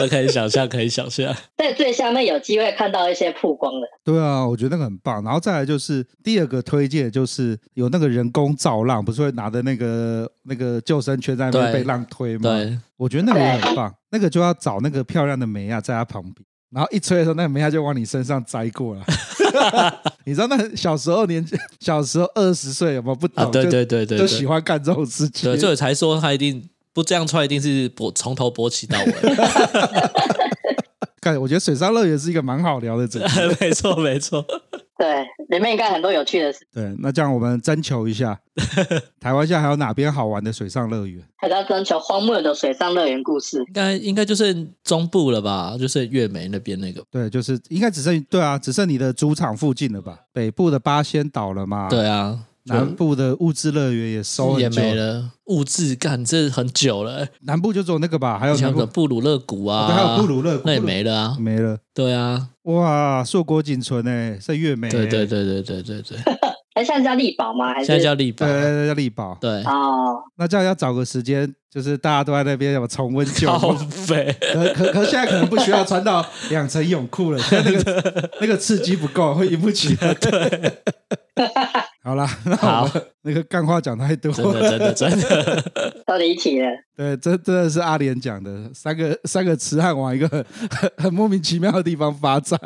[0.00, 3.86] 我可以想象，可以想象， 在最下面有机会看到一些曝光的。
[4.04, 5.22] 对啊，我觉得那个很棒。
[5.24, 12.42] 然后再来就是第二个推荐，就是有那个人工造浪，不是会拿着那个那个救生圈在那边被浪推吗？
[12.42, 13.92] 对，我觉得那个也很棒。
[14.10, 16.34] 那个就要找那个漂亮的梅亚在他旁边，
[16.70, 19.02] 然后一吹的时候，那个梅亚就往你身上栽过来。
[20.24, 23.44] 你知道那小时候年纪，小时候二十岁有没有不懂？
[23.44, 25.50] 啊、对，对，对对对对，就喜欢干这种事情。
[25.50, 26.68] 对，所以才说他一定。
[26.96, 29.12] 不这样穿一定是勃从头勃起到尾。
[31.20, 33.28] 看，我觉得水上乐园是一个蛮好聊的，真的。
[33.60, 34.42] 没错没错。
[34.96, 36.66] 对，里面应该很多有趣的事。
[36.72, 38.40] 对，那这样我们征求一下，
[39.20, 41.22] 台湾现在还有哪边好玩的水上乐园？
[41.36, 43.58] 还在征求荒谬的水上乐园故事。
[43.58, 45.76] 应该应该就是中部了吧？
[45.78, 47.04] 就是月眉那边那个。
[47.10, 50.18] 对，就是应该只剩对啊，只剩你的主场附近了吧？
[50.32, 51.90] 北部的八仙岛了嘛？
[51.90, 52.38] 对啊。
[52.66, 57.26] 南部的物质乐园也收也没了，物质干这很久了。
[57.42, 61.78] 南部就只有那个吧，还有像个布鲁勒谷啊，还有布鲁勒谷，那也没了啊，没了。
[61.94, 64.88] 对啊，哇，硕果仅存诶，是月眉。
[64.88, 66.18] 对对对对对对 对。
[66.74, 67.72] 哎，现在叫丽宝吗？
[67.72, 68.46] 还是现在叫丽宝？
[68.46, 69.38] 对对对，叫丽宝。
[69.40, 73.50] 对哦，那这样要找个时间，就是大家都在那边有重温旧。
[73.50, 74.36] 好肥。
[74.52, 80.12] 可可可，现在可能不需要穿到两层泳裤了，现在那个 那个刺激不够，会引不起来。
[80.14, 80.72] 对。
[82.06, 82.88] 好了，那好，
[83.22, 85.64] 那个干话讲太多，真的真的真的，
[86.06, 86.68] 都离题了。
[86.96, 90.46] 对，这真的是阿莲讲的，三个三个痴汉往一个很
[90.98, 92.56] 很莫名其妙的地方发展。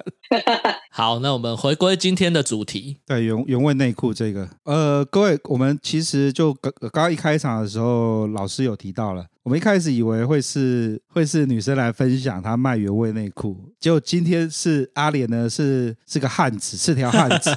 [0.92, 2.98] 好，那我们回归今天的主题。
[3.06, 17.50] 对，原原味内裤这个，呃，各位，我们其实就刚刚刚一开场的时候，老师有提到了，我们一开始以为会是会是女生来分享她卖原味内裤，结果今天是阿莲呢，是是个汉子，是条汉子。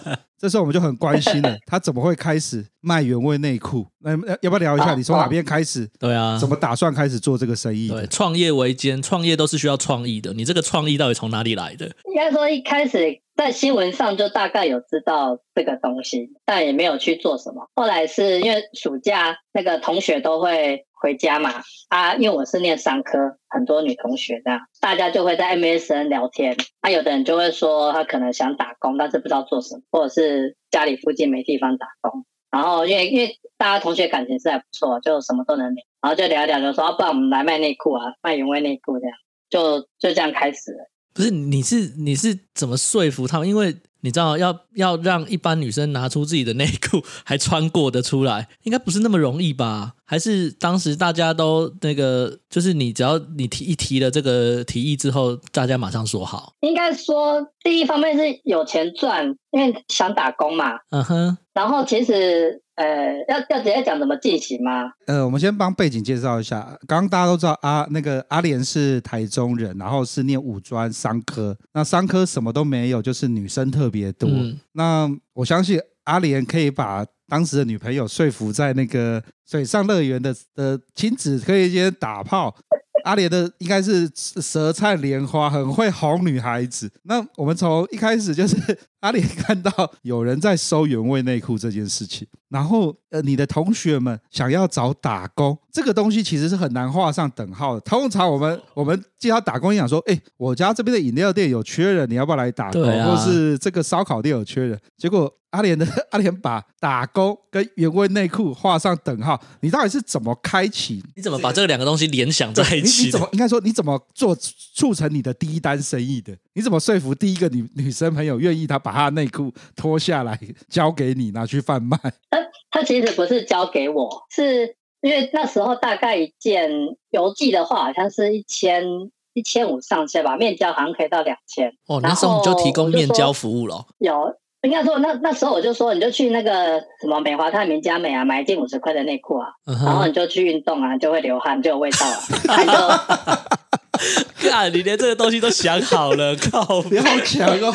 [0.44, 3.88] 这时候我们就很关心了， 他怎么会开始卖原味内裤？
[4.02, 4.94] 那要不要聊一下？
[4.94, 5.90] 你从哪边开始？
[5.98, 7.88] 对啊，怎么打算开始做这个生意？
[7.88, 10.34] 对，创业维艰，创业都是需要创意的。
[10.34, 11.86] 你这个创意到底从哪里来的？
[11.86, 17.70] 应该说一开始在新闻上就大概有知道这个东西，但也没有去做什么。
[17.76, 26.56] 后来是因为暑假那个同学都会回家嘛，啊，因为我是念商科，很多女同学这样，大家就会在 MSN 聊天。
[26.80, 32.26] 啊，有的人就会说他可能想打工，但是不知道做什么，或者是家里附近没地方打工。
[32.50, 39.18] 然后因为因为大家同学感情是还不错，就什么都能聊，然后就聊一聊，就说，啊，不然我们来卖内裤啊，卖原味内裤这样，
[39.50, 40.90] 就就这样开始了。
[41.14, 43.50] 不是，你是你是怎么说服他们？
[43.50, 49.94] 因为你知道，要要让一般女生拿出自己的内裤还穿过的出来，应该不是那么容易吧？
[50.04, 56.54] 还是当时大家都那个，就是你只要你提一提了这个提议之后，大家马上说好。
[56.60, 60.74] 应该说，第一方面是有钱赚，因为想打工嘛。
[60.90, 61.38] 嗯哼。
[61.54, 62.62] 然后其实。
[62.76, 62.86] 呃，
[63.30, 64.92] 要要直接讲怎么进行吗？
[65.06, 66.78] 呃，我们先帮背景介绍一下。
[66.88, 71.56] 刚刚大家都知道阿那个阿莲是台中人，然后是念五专商科。
[71.74, 74.28] 那商科什么都没有，就是女生特别多。
[74.30, 82.56] 嗯、那我相信阿莲可以把当时的女朋友说服，在那个水上乐园的的亲子可以先打炮。
[83.04, 86.90] 阿莲的应该是舌灿莲花，很会哄女孩子。
[87.04, 88.56] 那我们从一开始就是
[89.04, 97.82] 阿莲看到有人在收原味内裤这件事情，然后呃，你的同学们想要找打工，这个东西其实是很难画上等号的。
[97.82, 102.82] 通常我们 我们介绍打工，想说，哎，我家这边的饮料店有缺人，你要不要来打工？
[102.82, 105.32] 啊、或是这个烧烤店有缺人，结果。
[105.54, 111.00] 阿莲的 阿莲把打工跟原味内裤画上等号，你到底是怎么开启？
[111.16, 113.06] 你怎么把这个两个东西联想在一起？
[113.06, 116.36] 你怎么应该说你怎么做促成你的第一单生意的？
[116.56, 120.40] 你怎么说服第一个女女生朋友愿意她把她的内裤脱下来
[120.70, 121.98] 交给你拿去贩卖？
[122.32, 122.40] 他
[122.72, 126.72] 他其实不是交给我，是因为那时候大概一件
[127.10, 128.86] 邮寄的话，好像是一千
[129.34, 131.74] 一千五上下吧，面交好像可以到两千。
[131.88, 133.86] 哦，那时候你就提供面交服务了？
[133.98, 134.36] 有。
[134.64, 139.86] 应该说，那那时候我就说，你就去那个什么美华泰、名佳美啊，买一件五十块的内裤啊，uh huh.
[139.86, 143.44] 然后你就去运动啊，就会流汗，就有味道啊。
[144.50, 147.74] 看，你连这个东西都想好了， 靠，不要强哦！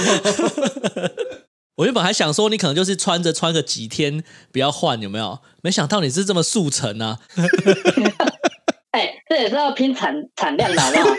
[1.76, 5.38] 我原本还想说，你可能就是穿着穿个几天，不要换，有没有？
[5.62, 7.18] 没想到你是这么速成啊！
[8.90, 11.14] 哎、欸，这也是要拼产产量的，好不好？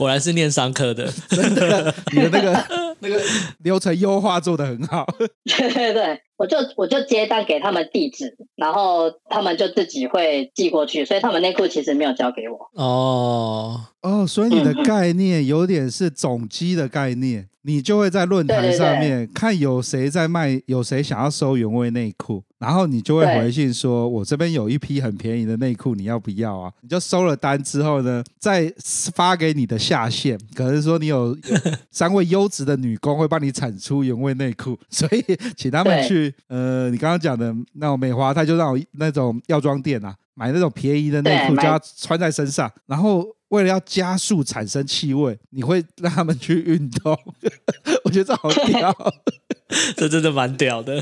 [0.00, 2.66] 果然是念商科的， 真的，你的那个
[3.00, 3.20] 那个
[3.58, 5.06] 流程优化做的很好。
[5.44, 12.70] 对对对，我就我就接单给他们地址，然后他们就自己会寄过去，所以他们内裤其实没有交给我。
[12.82, 17.49] 哦哦，所以你的概念有点是总机的概念。
[17.62, 28.72] 你就会在论坛上面看有谁在卖，有谁想要收原味内裤，然后你就会回信说：“我这边有一批很便宜的内裤，你要不要啊？”你就收了单之后呢，再
[29.14, 31.36] 发给你的下线，可能说你有
[31.92, 35.22] 三位优质的女工会帮你产出原味内裤， 所以
[35.56, 43.26] 请他们去对呃，你刚刚讲的那种美华他，就让我那种药妆店啊，买那种便宜的内裤，叫他穿在身上，然后。
[43.50, 47.16] 为了要加速产生气味，你会让他们去运动。
[48.04, 48.92] 我觉得这好屌，
[49.96, 51.00] 这真的蛮屌的。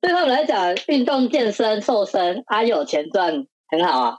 [0.00, 3.46] 对他们来讲，运动健身瘦身，还有钱赚。
[3.72, 4.14] 很好啊，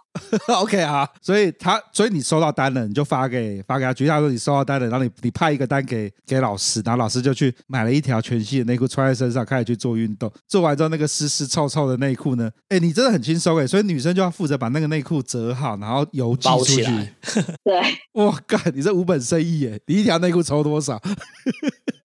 [0.61, 3.93] OK 啊，所以他，所以你收到单了，你就发给发给他。
[3.93, 10.31] 举例来说，你收到单了，然后你你派一个单给给老师，然后老师就去买了一条全新的内裤穿在身上，开始去做运动。
[10.47, 12.49] 做完之后，那个湿湿臭臭的内裤呢？
[12.69, 16.83] 哎，你真的很轻松哎，所以女生就要负责把那个内裤折好，然后邮寄出去。
[17.63, 17.79] 对，
[18.13, 19.79] 哇干，你这无本生意耶！
[19.85, 20.99] 你一条内裤抽多少？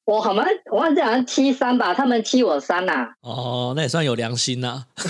[0.09, 3.09] 我好像我忘记好像七三吧，他们七我三呐、啊。
[3.21, 4.87] 哦，那也算有良心呐、啊。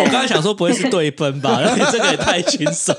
[0.00, 1.60] 我刚才想说不会是对分吧？
[1.76, 2.96] 你 这个也太轻松。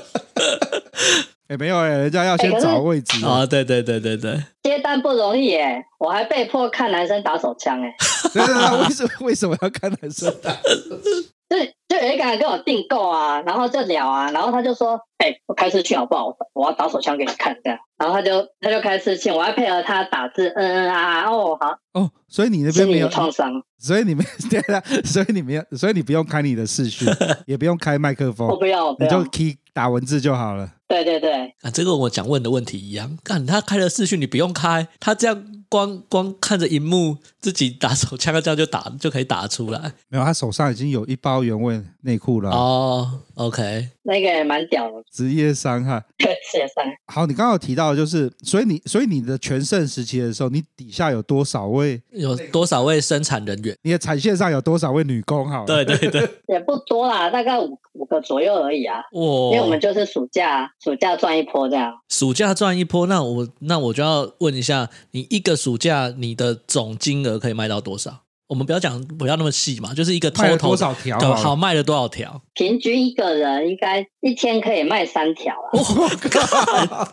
[1.48, 3.46] 哎、欸，没有哎、欸，人家要先找位置啊、欸。
[3.48, 7.92] 对对对对对，接单不容易哎，我还被迫看男生打手枪哎。
[8.32, 11.24] 对对对，为什么为什么要看男生打手枪？
[11.50, 11.56] 就
[11.88, 16.32] 就有一个人跟我订购啊，然后就聊啊，然后他就说：“哎、欸，我开视讯好不好？
[16.52, 27.08] 我要打手枪给你看，这样。”然后他就他就开视讯，我要配合他打字，嗯嗯啊哦好哦，所以你那边没有创伤，所以你们 对啊，所以你没有，所以你不用开你的视讯，
[27.46, 30.74] 也不用开麦克风，我不要，不要你就 key 打文字就好了。
[30.88, 39.92] 对对对，啊，这个我想问的问题一样，干他开了视讯，你不用开，他这样光光看着荧幕自己打手枪，这样就打就可以打出来。
[40.08, 42.50] 没有，他手上已经有一包原味内裤了。
[42.50, 46.04] 哦，OK，那个也蛮屌的， 职业伤害。
[46.18, 46.98] 职业伤害。
[47.06, 52.02] 好，你刚刚有提到，就是所以你所以你的全盛时期的时候，你底下有多少位？
[52.10, 53.76] 有多少位生产人员？
[53.82, 55.48] 你的产线上有多少位女工？
[55.48, 58.98] 好，对对对， 也不多啦，大概五五个左右而已啊。
[59.12, 61.92] 哇，因为我们就是暑假暑假赚一波这样。
[62.08, 68.22] 暑假赚一波，那我那我就要问一下，你一个暑假你的总金额可以卖到多少？
[68.50, 71.16] 我们不要讲不要那么细嘛，就是一个 total 多少条？
[71.36, 72.42] 好卖了多少条？
[72.52, 75.70] 平均一个人应该一天可以卖三条啊！
[75.78, 77.08] 我靠，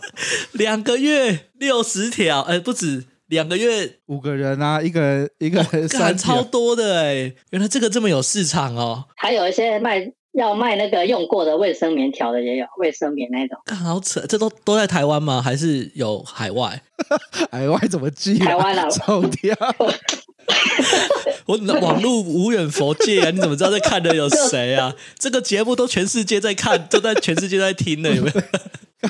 [0.53, 9.05] 两个月六十条，哎，不止两个月五个人啊，一个人一个人三超多的哎，原来这个这么有市场哦。
[9.15, 10.11] 还有一些卖。
[10.33, 13.57] 要卖那个用过的卫生棉条的也有，卫生棉那种。
[13.75, 15.41] 好扯，这都都在台湾吗？
[15.41, 16.79] 还是有海外？
[17.49, 18.37] 海外怎么寄？
[18.37, 19.55] 台湾啊，臭掉！
[21.45, 23.31] 我网络无远佛界啊！
[23.31, 24.93] 你怎么知道在看的有谁啊？
[25.17, 28.31] 这个节目都全世界在看，都在全世界在听呢，有没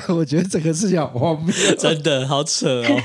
[0.08, 0.14] 有？
[0.16, 3.02] 我觉得整个事情好荒谬，真的好扯哦！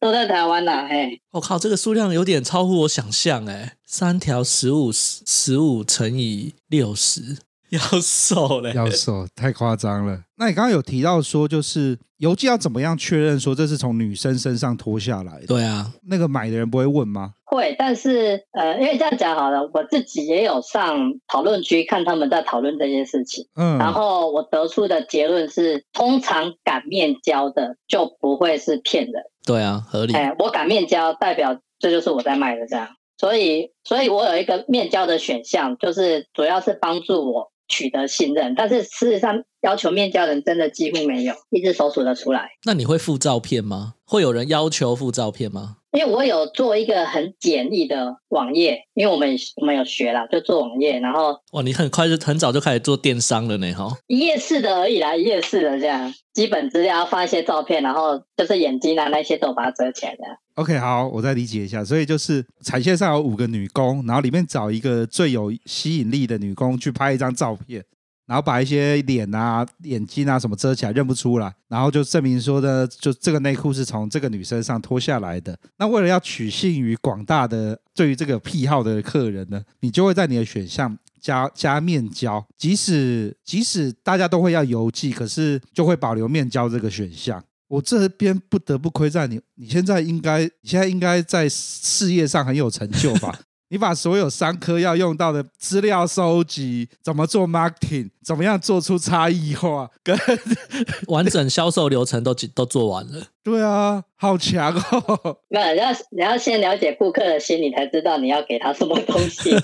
[0.00, 7.38] 都在台湾呢，哎，我靠，这个数量有点超乎我想象哎，三条十五十五乘以六十。
[7.70, 10.20] 要瘦嘞，要瘦，太夸张了。
[10.36, 15.46] 那你刚刚有提到说，就是邮寄要怎么样确认说这是从女生身上脱下来的？
[15.46, 17.32] 对啊，那个买的人不会问吗？
[17.54, 29.24] 会，但是呃，因为这样讲好了，我自己也有上讨论区看他们在讨论这件事情，嗯，然后我得出的结论是，通常擀面交的就不会是骗人。
[29.44, 30.14] 对啊，合理。
[30.14, 32.88] 哎，我擀面交，代表这就是我在卖的这样，
[33.18, 37.52] 所以，所以我有一个面交的选项，就是主要是帮助我。
[37.68, 42.50] 取得信任，但是事实上要求面交人真的几乎没有，一只手数得出来。
[42.66, 43.94] 那你会附照片吗？
[44.04, 45.76] 会有人要求附照片吗？
[45.92, 60.22] 因为我有做一个很简易的网页，因为我们我们有学啦，就做网页，然后哇，你很快就很早就开始做电商了呢，哈，一页式的而已啦，一页式的这样，基本资料放一些照片，然后就是眼睛啊那些都把它遮起来的。
[60.54, 67.84] OK，好，我再理解一下，所以就是产线上有五个女工，然后里面找一个最有吸引力的女工去拍一张照片，
[68.26, 75.58] 然后把一些脸啊、眼睛啊什么遮起来，认不出来，然后就证明说呢，就这个内裤是从这个女生上脱下来的。
[75.78, 87.42] 那为了要取信于广大的对于这个癖好的客人呢，你就会在你的选项加加面交，即使即使大家都会要邮寄，可是就会保留面交这个选项。
[87.68, 93.38] 我这边不得不亏待你，你现在应该，你现在应该在事业上很有成就吧？
[93.72, 100.14] 你把所有商科要用到的资料收集，怎么做 marketing，怎么样做出差异化，跟
[101.08, 103.28] 完整销售流程都都做完了。
[103.42, 105.38] 对啊，好强哦！
[105.48, 109.56] 那你要你要先了解顾客的心理，才知道你要给他什么东西。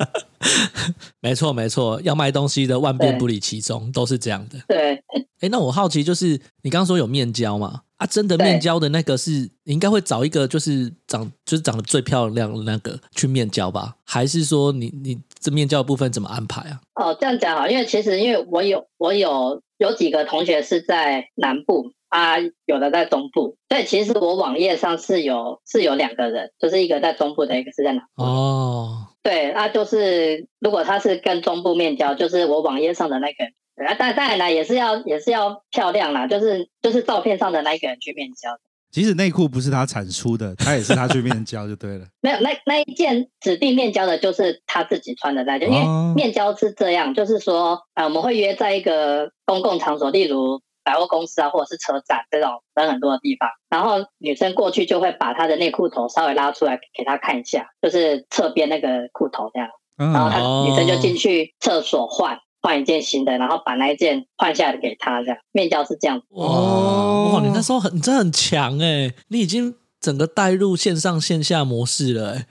[1.20, 4.58] 没错，没错，要卖东西的万变不离其宗，都是这样的。
[4.68, 5.02] 对。
[5.40, 7.82] 哎，那我好奇，就是你刚刚说有面交嘛？
[7.96, 9.30] 啊，真的面交的那个是
[9.64, 13.96] 你应该会找一个就是长就是长得最漂亮的那个去面交吧？
[14.04, 16.80] 还是说你你这面交的部分怎么安排啊？
[16.94, 28.22] 哦，这样讲好，因为其实因为我有我有有几个同学是在南部啊，有的在中部，所以其实我网页上是有是有两个人，就是一个在中部的，一个是在南部。
[28.22, 33.44] 哦，对，那就是如果他是跟中部面交，就是我网页上的那个。
[33.76, 38.48] 人啊，但当然啦，也是要也是要漂亮啦，就是就是照片上的那一个人去面交。
[38.92, 42.06] 即使内裤不是他产出的，他也是他去面交就对了。
[42.22, 62.38] 没有，那那一件指定面交的就是他自己穿的那件，因为面交是这样，就是说，呃，我们会约在一个公共场所，例如百货公司啊，或者是车站这种人很多的地方，然后女生过去就会把她的内裤头稍微拉出来给他看一下，就是侧边那个裤头这样，然后她女生就进去厕所换。
[62.66, 66.22] 换一件新的，然后把那一件换下来给他，这样面交是这样。
[66.30, 69.12] 哇哇，你那时候很，你真的很强哎！
[69.28, 72.46] 你已经整个带入线上线下模式了哎，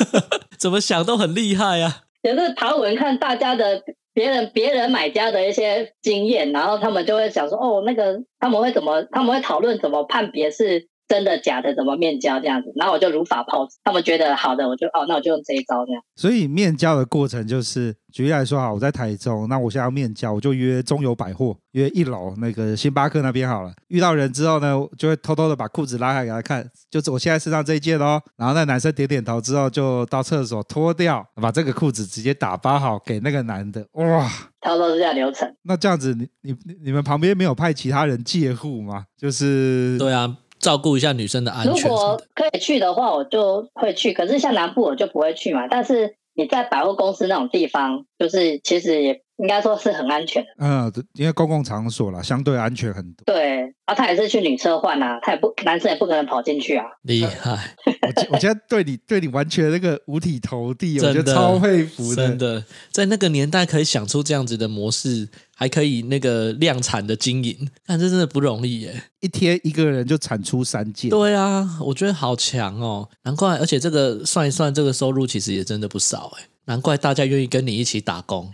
[0.58, 2.04] 怎么想都很厉害啊！
[2.22, 9.02] 也是爬文看大家的别人别人买家的一些经验，然后他们就会想说，哦，那个他们会怎么？
[9.10, 10.88] 他们会讨论怎么判别是。
[11.10, 11.74] 真的假的？
[11.74, 12.70] 怎么面交这样子？
[12.76, 13.72] 然后我就如法炮制。
[13.82, 16.00] 他们觉得好的，我就哦，那我就用这一招这样。
[16.14, 23.72] 所以面交的过程就是，举例来说好，我在台中，那我现在要面交，我就约中友百货，约一楼那个星巴克那边好了。
[23.88, 28.22] 遇到人之后呢，就会偷偷的把裤子拉开给他看，就是我现在身上这一件哦。
[28.36, 33.84] 然后那男生点点头之后，就到厕所脱掉，把这个裤子直接打包好给那个男的。
[33.94, 34.28] 哇，
[34.60, 35.52] 差不多是这样流程。
[35.64, 39.06] 那这样子你，你你你们旁边没有派其他人借护吗？
[39.18, 40.36] 就是对啊。
[40.60, 41.88] 照顾一下女生的安全。
[41.88, 44.12] 如果可以去的话，我就会去。
[44.12, 45.66] 可是像南部我就不会去嘛。
[45.68, 49.22] 但是你在百货公司那种地方，就是其实也。
[49.40, 53.24] 应该说是很安全的，嗯，因为公共场所啦，相对安全很多。
[53.24, 56.84] 对，啊，他也是去女车换啊，他也不，男生也不可能跑进去啊。
[57.04, 57.74] 厉害！
[57.88, 62.28] 我我现在对你对你完全那个五体投地，我觉得超佩服的。
[62.28, 65.26] 真的，在那个年代可以想出这样子的模式，
[65.60, 69.02] 还可以那个量产的经营，但这真的不容易耶！
[69.20, 71.10] 一天一个人就产出三件。
[71.10, 76.48] 对啊，我觉得好强哦，难怪，而且这个算一算，这个收入其实也真的不少哎。
[76.64, 78.50] 难怪大家愿意跟你一起打工，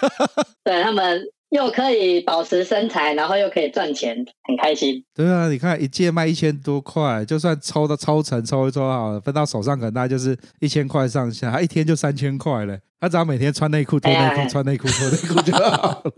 [0.62, 1.22] 对，他们
[1.52, 4.16] 又可以保持身材，然后又可以赚钱，
[4.48, 5.04] 很开心。
[5.14, 12.78] 对啊，你看一件卖一千多块，就算抽到抽成抽一抽好了，分到手上可能大概就是一千块上下，他一天就三千块了。
[12.98, 16.12] 他只要每天穿内裤脱内裤，哎、穿内裤脱内裤就好了。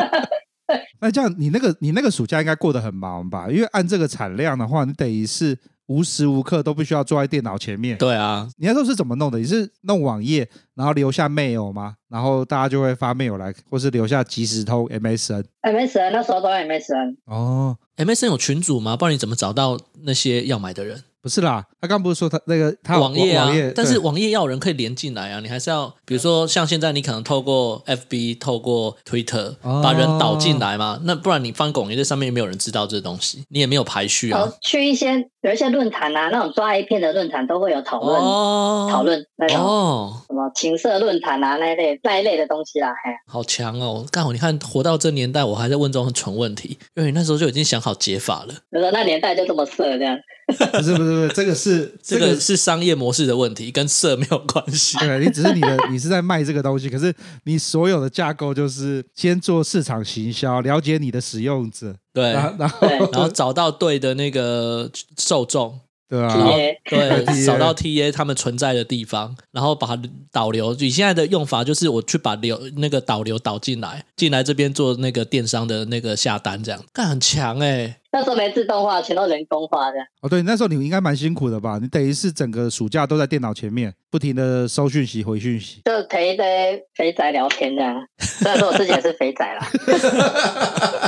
[1.00, 3.46] 那这样，你那个你那个暑假应该过得很忙吧？
[3.48, 5.58] 因为按这个产量的话，你等于是。
[5.86, 7.96] 无时无刻都必须要坐在电脑前面。
[7.98, 9.38] 对啊，你那时候是怎么弄的？
[9.38, 11.94] 你是弄网页，然后留下 mail 吗？
[12.08, 17.16] 然后大家就会发 mail 来，或是留下即时通 MSN？MSN 那时候都有 MSN。
[17.26, 18.96] 哦，MSN 有群组吗？
[18.96, 21.02] 不然你怎么找到那些要买的人？
[21.26, 34.48] 不是啦，他刚不是说他那个他网页啊，网页，但是网页要人可以连进来啊，你还是要，比如说像现在你可能透过 FB、透过 Twitter 把人导进来嘛，哦、那不然你翻拱页在上面也没有人知道这东西，你也没有排序啊。
[34.60, 39.56] 去一些有一些论坛啊，那种抓 A 片的论坛都会有讨论，哦、讨论那种
[40.28, 44.06] 什么情色论坛啊那一类那一类的东西啦，嘿，好强哦！
[44.12, 48.54] 刚好你看活到这年代，我还在问这种很蠢问题，因为你那时候就已经想好解法了。
[48.70, 50.16] 比如说那年代就这么色这样。
[50.46, 54.96] 不是不是不是，这个是 这个是商业模式的问题，跟色没有关系。
[54.98, 57.12] 对，你只是你的，你是在卖这个东西，可是
[57.44, 65.78] 你所有的架构就是先做市场行销，了解你的使用者，对，然后然后找到对的那个受众。
[66.08, 66.36] 对啊，
[66.88, 70.72] 对，找到 TA 他们存在的地方，然后把它导流。
[70.78, 77.96] 你现在的用法就是我去把流那个导流导进来，进来这边做那个电商的那个下单，这样，干很强哎、欸。
[78.16, 79.98] 那时候没自动化，全都人工化的。
[80.22, 81.78] 哦，对，那时候你应该蛮辛苦的吧？
[81.78, 87.94] 你等于是整个暑假都在电脑前面，不停的收讯息、回讯息，就陪一堆肥宅聊天这样。
[88.18, 89.68] 虽然说我自己也是肥宅啦。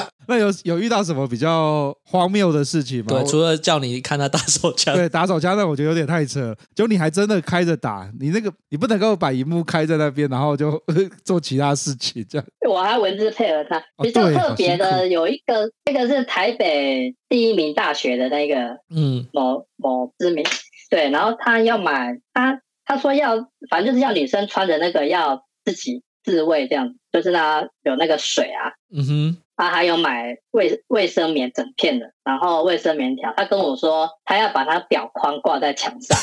[0.30, 3.06] 那有有遇到什么比较荒谬的事情吗？
[3.08, 6.54] 对，除了叫你看他打手枪，对，打手枪那我觉得有点太扯。
[6.74, 12.46] 就你还真的开着打，你那个你不能够把荧幕开在那边，然后就呵呵做其他事情这样。
[12.68, 16.97] 我还文字配合他，比较特别的有一个，那个是台北
[17.28, 20.44] 第一名大学的那个，嗯，某某知名，
[20.90, 23.36] 对，然后他要买，他他说要，
[23.70, 29.36] 反正就是要女生穿着那个要自己自慰这样，就是他有那个水啊，嗯哼。
[29.60, 33.34] 他还有买卫卫生棉整片的，然后卫生棉条。
[33.36, 36.16] 他跟我说，他要把他表框挂在墙上。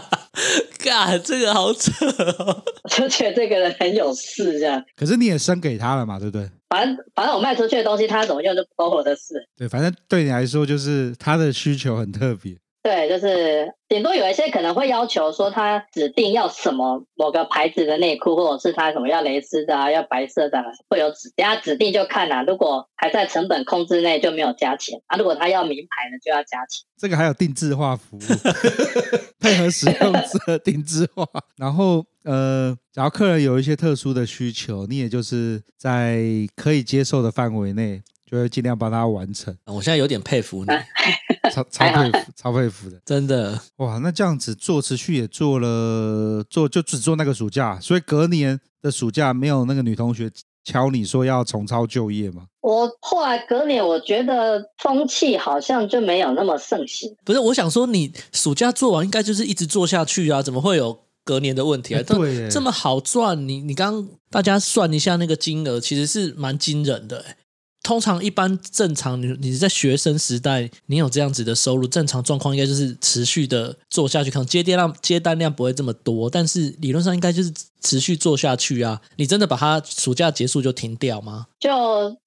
[0.82, 1.92] 嘎，这个好扯
[2.38, 2.64] 哦！
[2.84, 4.82] 我 就觉得这个人很有事，这样。
[4.96, 6.48] 可是你也生给他了嘛，对不对？
[6.74, 9.46] 反正反正我卖出去的东西，他怎么用就不关我的事。
[9.56, 12.56] 对，反正对你来说，就是他的需求很特别。
[12.82, 22.42] 对，就是顶多有一些可能会要求说他指定要什么某个牌子的内裤，或者是他什么要蕾丝的啊，要白色的，会有指，人家指定就看啦、啊。
[22.42, 25.16] 如果还在成本控制内，就没有加钱啊。
[25.16, 26.84] 如果他要名牌的，就要加钱。
[26.98, 28.20] 这个还有定制化服务，
[29.40, 31.24] 配合使用者定制化。
[31.56, 36.22] 然后呃，假如客人有一些特殊的需求，你也就是在
[36.56, 38.02] 可以接受的范围内。
[38.26, 39.54] 就会尽量帮他完成。
[39.66, 40.70] 我现在有点佩服你，
[41.52, 43.98] 超超佩服，超佩服的，真的哇！
[43.98, 50.30] 那这样子做持续也做了，做就只做那个暑假，所以隔年的暑假没有那个女同学
[50.64, 52.46] 敲你说要重操旧业吗？
[52.62, 57.14] 我后来隔年，我觉得风气好像就没有那么盛行。
[57.24, 61.98] 不是，我想说你暑假做完应该就是一直做下去啊，怎么会有隔年的问题啊？
[61.98, 67.36] 欸、对，这么好赚，你你刚大家算一下那个金额，其实是蛮惊人的、欸
[67.84, 77.52] 通常一般正常，你你在学生时代，你有这样子的收入，正常状况应该就是持续的做下去，可能接电量接单量不会这么多，但是理论上应该就是。
[77.84, 79.00] 持续做下去啊！
[79.16, 81.46] 你真的把它暑假结束就停掉吗？
[81.60, 81.70] 就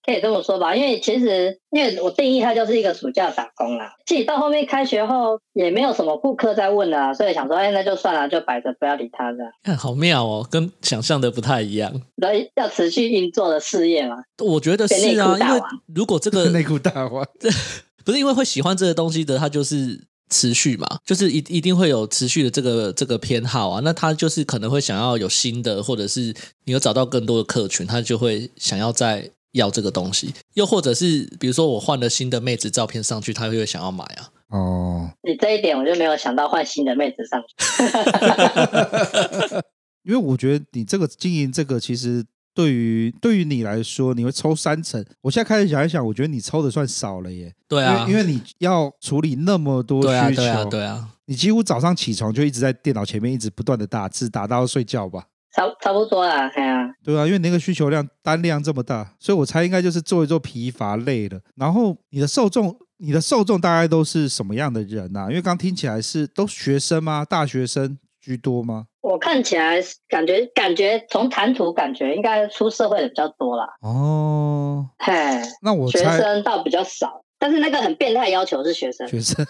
[0.06, 3.96] 可以这么说吧，因为其实因为我定义它就是一个暑假打工啦。
[4.06, 9.52] 自己到后面开学后也没有什么顾客在问了，所以想说，哎，那就算了，就摆着不要理他这样。
[9.64, 11.92] 看好妙哦，跟想象的不太一样。
[12.22, 12.30] 要
[12.64, 14.18] 要持续运作的事业嘛？
[14.44, 15.62] 我觉得是啊，因为
[15.94, 17.26] 如果这个 内裤大王，
[18.06, 20.06] 不是因为会喜欢这个东西的，他就是。
[20.30, 34.30] 持续嘛，就是一一定会有持续的这个这个偏好啊，那他就是可能会想要有新的，或者是你有找到更多的客群，他就会想要再要这个东西，又或者是比如说我换了新的妹子照片上去，他会想要买啊。
[34.50, 37.56] 哦，你这一点我就没有想到换新的妹子上去，
[40.04, 42.26] 因为我觉得你这个经营这个其实。
[42.58, 45.06] 对于对于你来说，你会抽三成。
[45.22, 47.54] 我现在开始想一想，我觉得你抽的算少了耶。
[47.68, 55.26] 对啊，因为，因为你要处理那么多需求，对啊，对啊，对啊，你几乎早上起床就一直在电脑前面，一直不断的打字，打到睡觉吧。
[55.54, 56.90] 差差不多啦，对啊。
[57.04, 61.40] 对啊，因为你那个需求量单量这么大，所以我猜应该就是做一做疲乏累了。
[61.56, 65.30] 然后你的受众，你的受众大概都是什么样的人啊？
[65.30, 67.24] 因为刚听起来是都学生吗？
[67.24, 67.98] 大学生
[68.28, 68.88] 居多吗？
[69.00, 73.66] 我看起来感觉感觉从谈吐感觉应该出社会的比较多啦。
[73.80, 75.14] 哦，嘿，
[75.62, 79.08] 那我学生倒比较少，但是那个很变态要求是学生。
[79.08, 79.46] 学生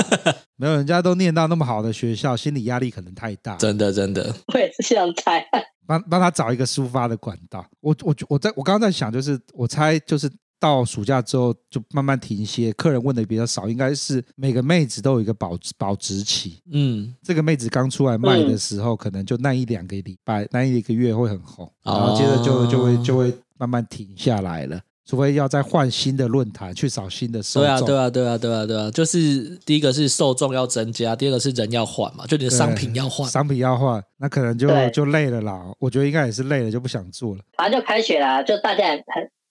[0.56, 3.56] 没有，人家都念到那么好的学校，心理压力可能太大。
[3.56, 5.46] 真的真的，我也是这样猜。
[5.86, 7.62] 帮帮他找一个抒发的管道。
[7.80, 10.30] 我我我在我刚刚在想，就是我猜就是。
[10.62, 16.62] 到暑假之后就慢慢停歇，客人问的比较少，应该是每个妹子都有一个保保值期。
[16.72, 27.62] 嗯，这个妹子刚出来卖的时候，嗯、可能就那一两个礼拜，那一个月会很红，然后接着就、哦、就会就会慢慢停下来了，除非要再换新的论坛去找新的受众。
[27.64, 35.60] 对啊，对啊，对啊，对啊，对啊，就是第一个是受众要增加，第二个是人要换嘛，就你的商品要换，商品要换，那可能就就累了啦。
[35.80, 37.42] 我觉得应该也是累了，就不想做了。
[37.56, 39.02] 反正就开学了，就大家很。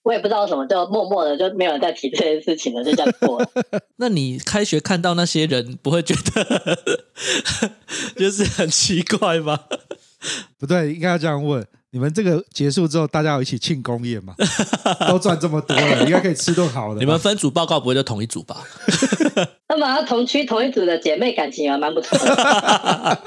[0.02, 3.48] 我也不知道什么，就默默的就没有人再提这件事情了，就这样过了。
[3.96, 6.78] 那你开学看到那些人，不会觉得
[8.16, 9.60] 就是很奇怪吗？
[10.58, 14.34] 不对，应该要这样问：你们这个结束之后，大家有一起庆功宴吗？
[15.08, 17.00] 都赚这么多了，应该可以吃顿好的。
[17.00, 18.64] 你们分组报告不会就同一组吧？
[19.68, 23.18] 那么同区同一组的姐妹感情也蛮不错的。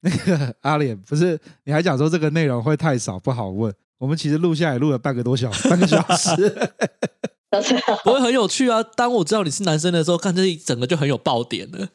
[0.00, 3.72] 那个阿脸，不是你还讲说这个内容会太少，不好问。
[4.02, 6.34] 我们其实录下来录了半个多小时，半个小时，
[8.02, 8.82] 不会很有趣啊。
[8.82, 11.88] 当我知道你是男生的时候，看这一整个就很有爆点了。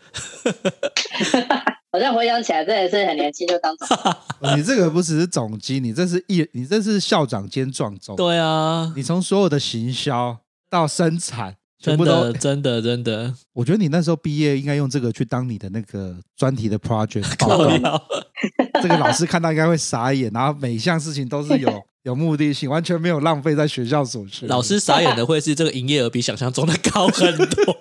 [1.91, 3.87] 好像回想起来，真的是很年轻就当总。
[4.55, 8.15] 你这个不只是总机，你这是一，你这是校长兼撞总。
[8.15, 10.37] 对啊，你从所有的行销
[10.69, 11.57] 到生产。
[11.79, 18.01] 真的，真的，真的，我觉得你那时候毕业应该用这个去当你的那个专题的 project 报告。
[18.81, 24.47] 这个老师看到应该会傻眼，然后每一项事情都是有 有目的性，完全没有浪费在学校所学。
[24.47, 27.77] 老师傻眼的会是这个营业额比想象中的高很多，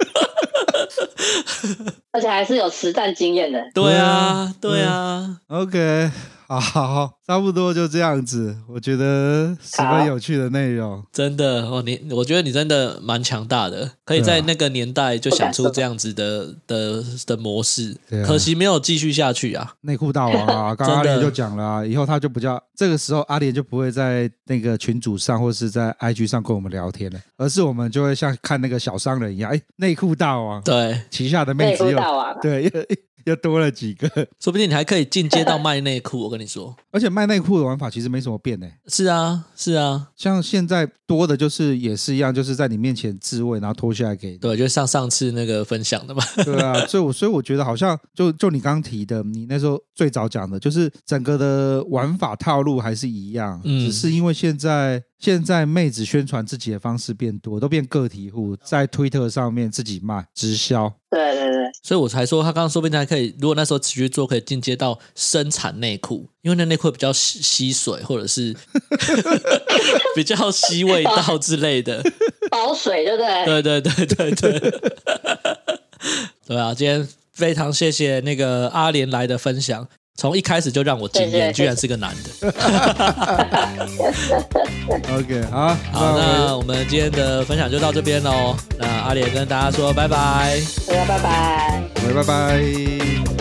[2.13, 3.63] 而且还是有实战经验的。
[3.75, 5.39] 对啊，对啊。
[5.49, 6.11] OK。
[6.49, 8.57] 好，好，好，差不多就这样子。
[8.69, 11.83] 我觉得十分有趣的内容，真的哦。
[11.85, 17.97] 你，我觉得你真的蛮强大的，可以在那个年代就想出这样子的的的模式。
[18.25, 19.75] 可惜没有继续下去啊。
[19.81, 31.99] 内裤大王啊， 刚刚阿莲就讲了啊，以后他就不叫这个时候，阿莲就不会在那个群组上或是在 IG 上跟我们聊天了，而是我们就会像看那个小商人一样，哎，内裤大王，对，旗下的妹子有，
[32.41, 32.73] 对。
[33.31, 34.09] 又多了几个，
[34.41, 36.21] 说不定你还可以进阶到卖内裤。
[36.21, 38.67] 我跟你说，而且卖内裤的玩法其实没什么变呢。
[38.87, 44.39] 是啊，是啊，像现在多的就是也是一样，就是在你面前自慰，然后脱下来给你。
[44.39, 46.23] 对，就像上次那个分享的嘛。
[46.45, 55.03] 对啊，所以我所以我觉得好像就就你刚刚提的，你那时候最早讲的，就是整个的玩法套路还是一样，嗯，只是因为现在。
[55.19, 60.93] 现在妹子宣传自己的方式变多，都变个体户，在推特上面自己卖直销。
[61.11, 68.55] 对对对，所以我才说他刚刚说不定还可以，如果那时候持续做，可以进阶到生产内裤，因为那内裤比较吸吸水，或者是
[70.15, 72.03] 比较吸味道之类的，
[72.51, 73.63] 保水对不对？
[73.63, 74.81] 对对对对对，
[76.47, 76.75] 对啊！
[76.75, 79.89] 今天非常谢谢那个阿莲来的分享。
[80.17, 82.31] 从一开始就让我惊艳，居然是个男的。
[85.15, 88.57] OK，好，好，那我们今天的分享就到这边喽。
[88.79, 93.36] 那阿莲跟大家说拜拜，大家拜拜，拜拜拜。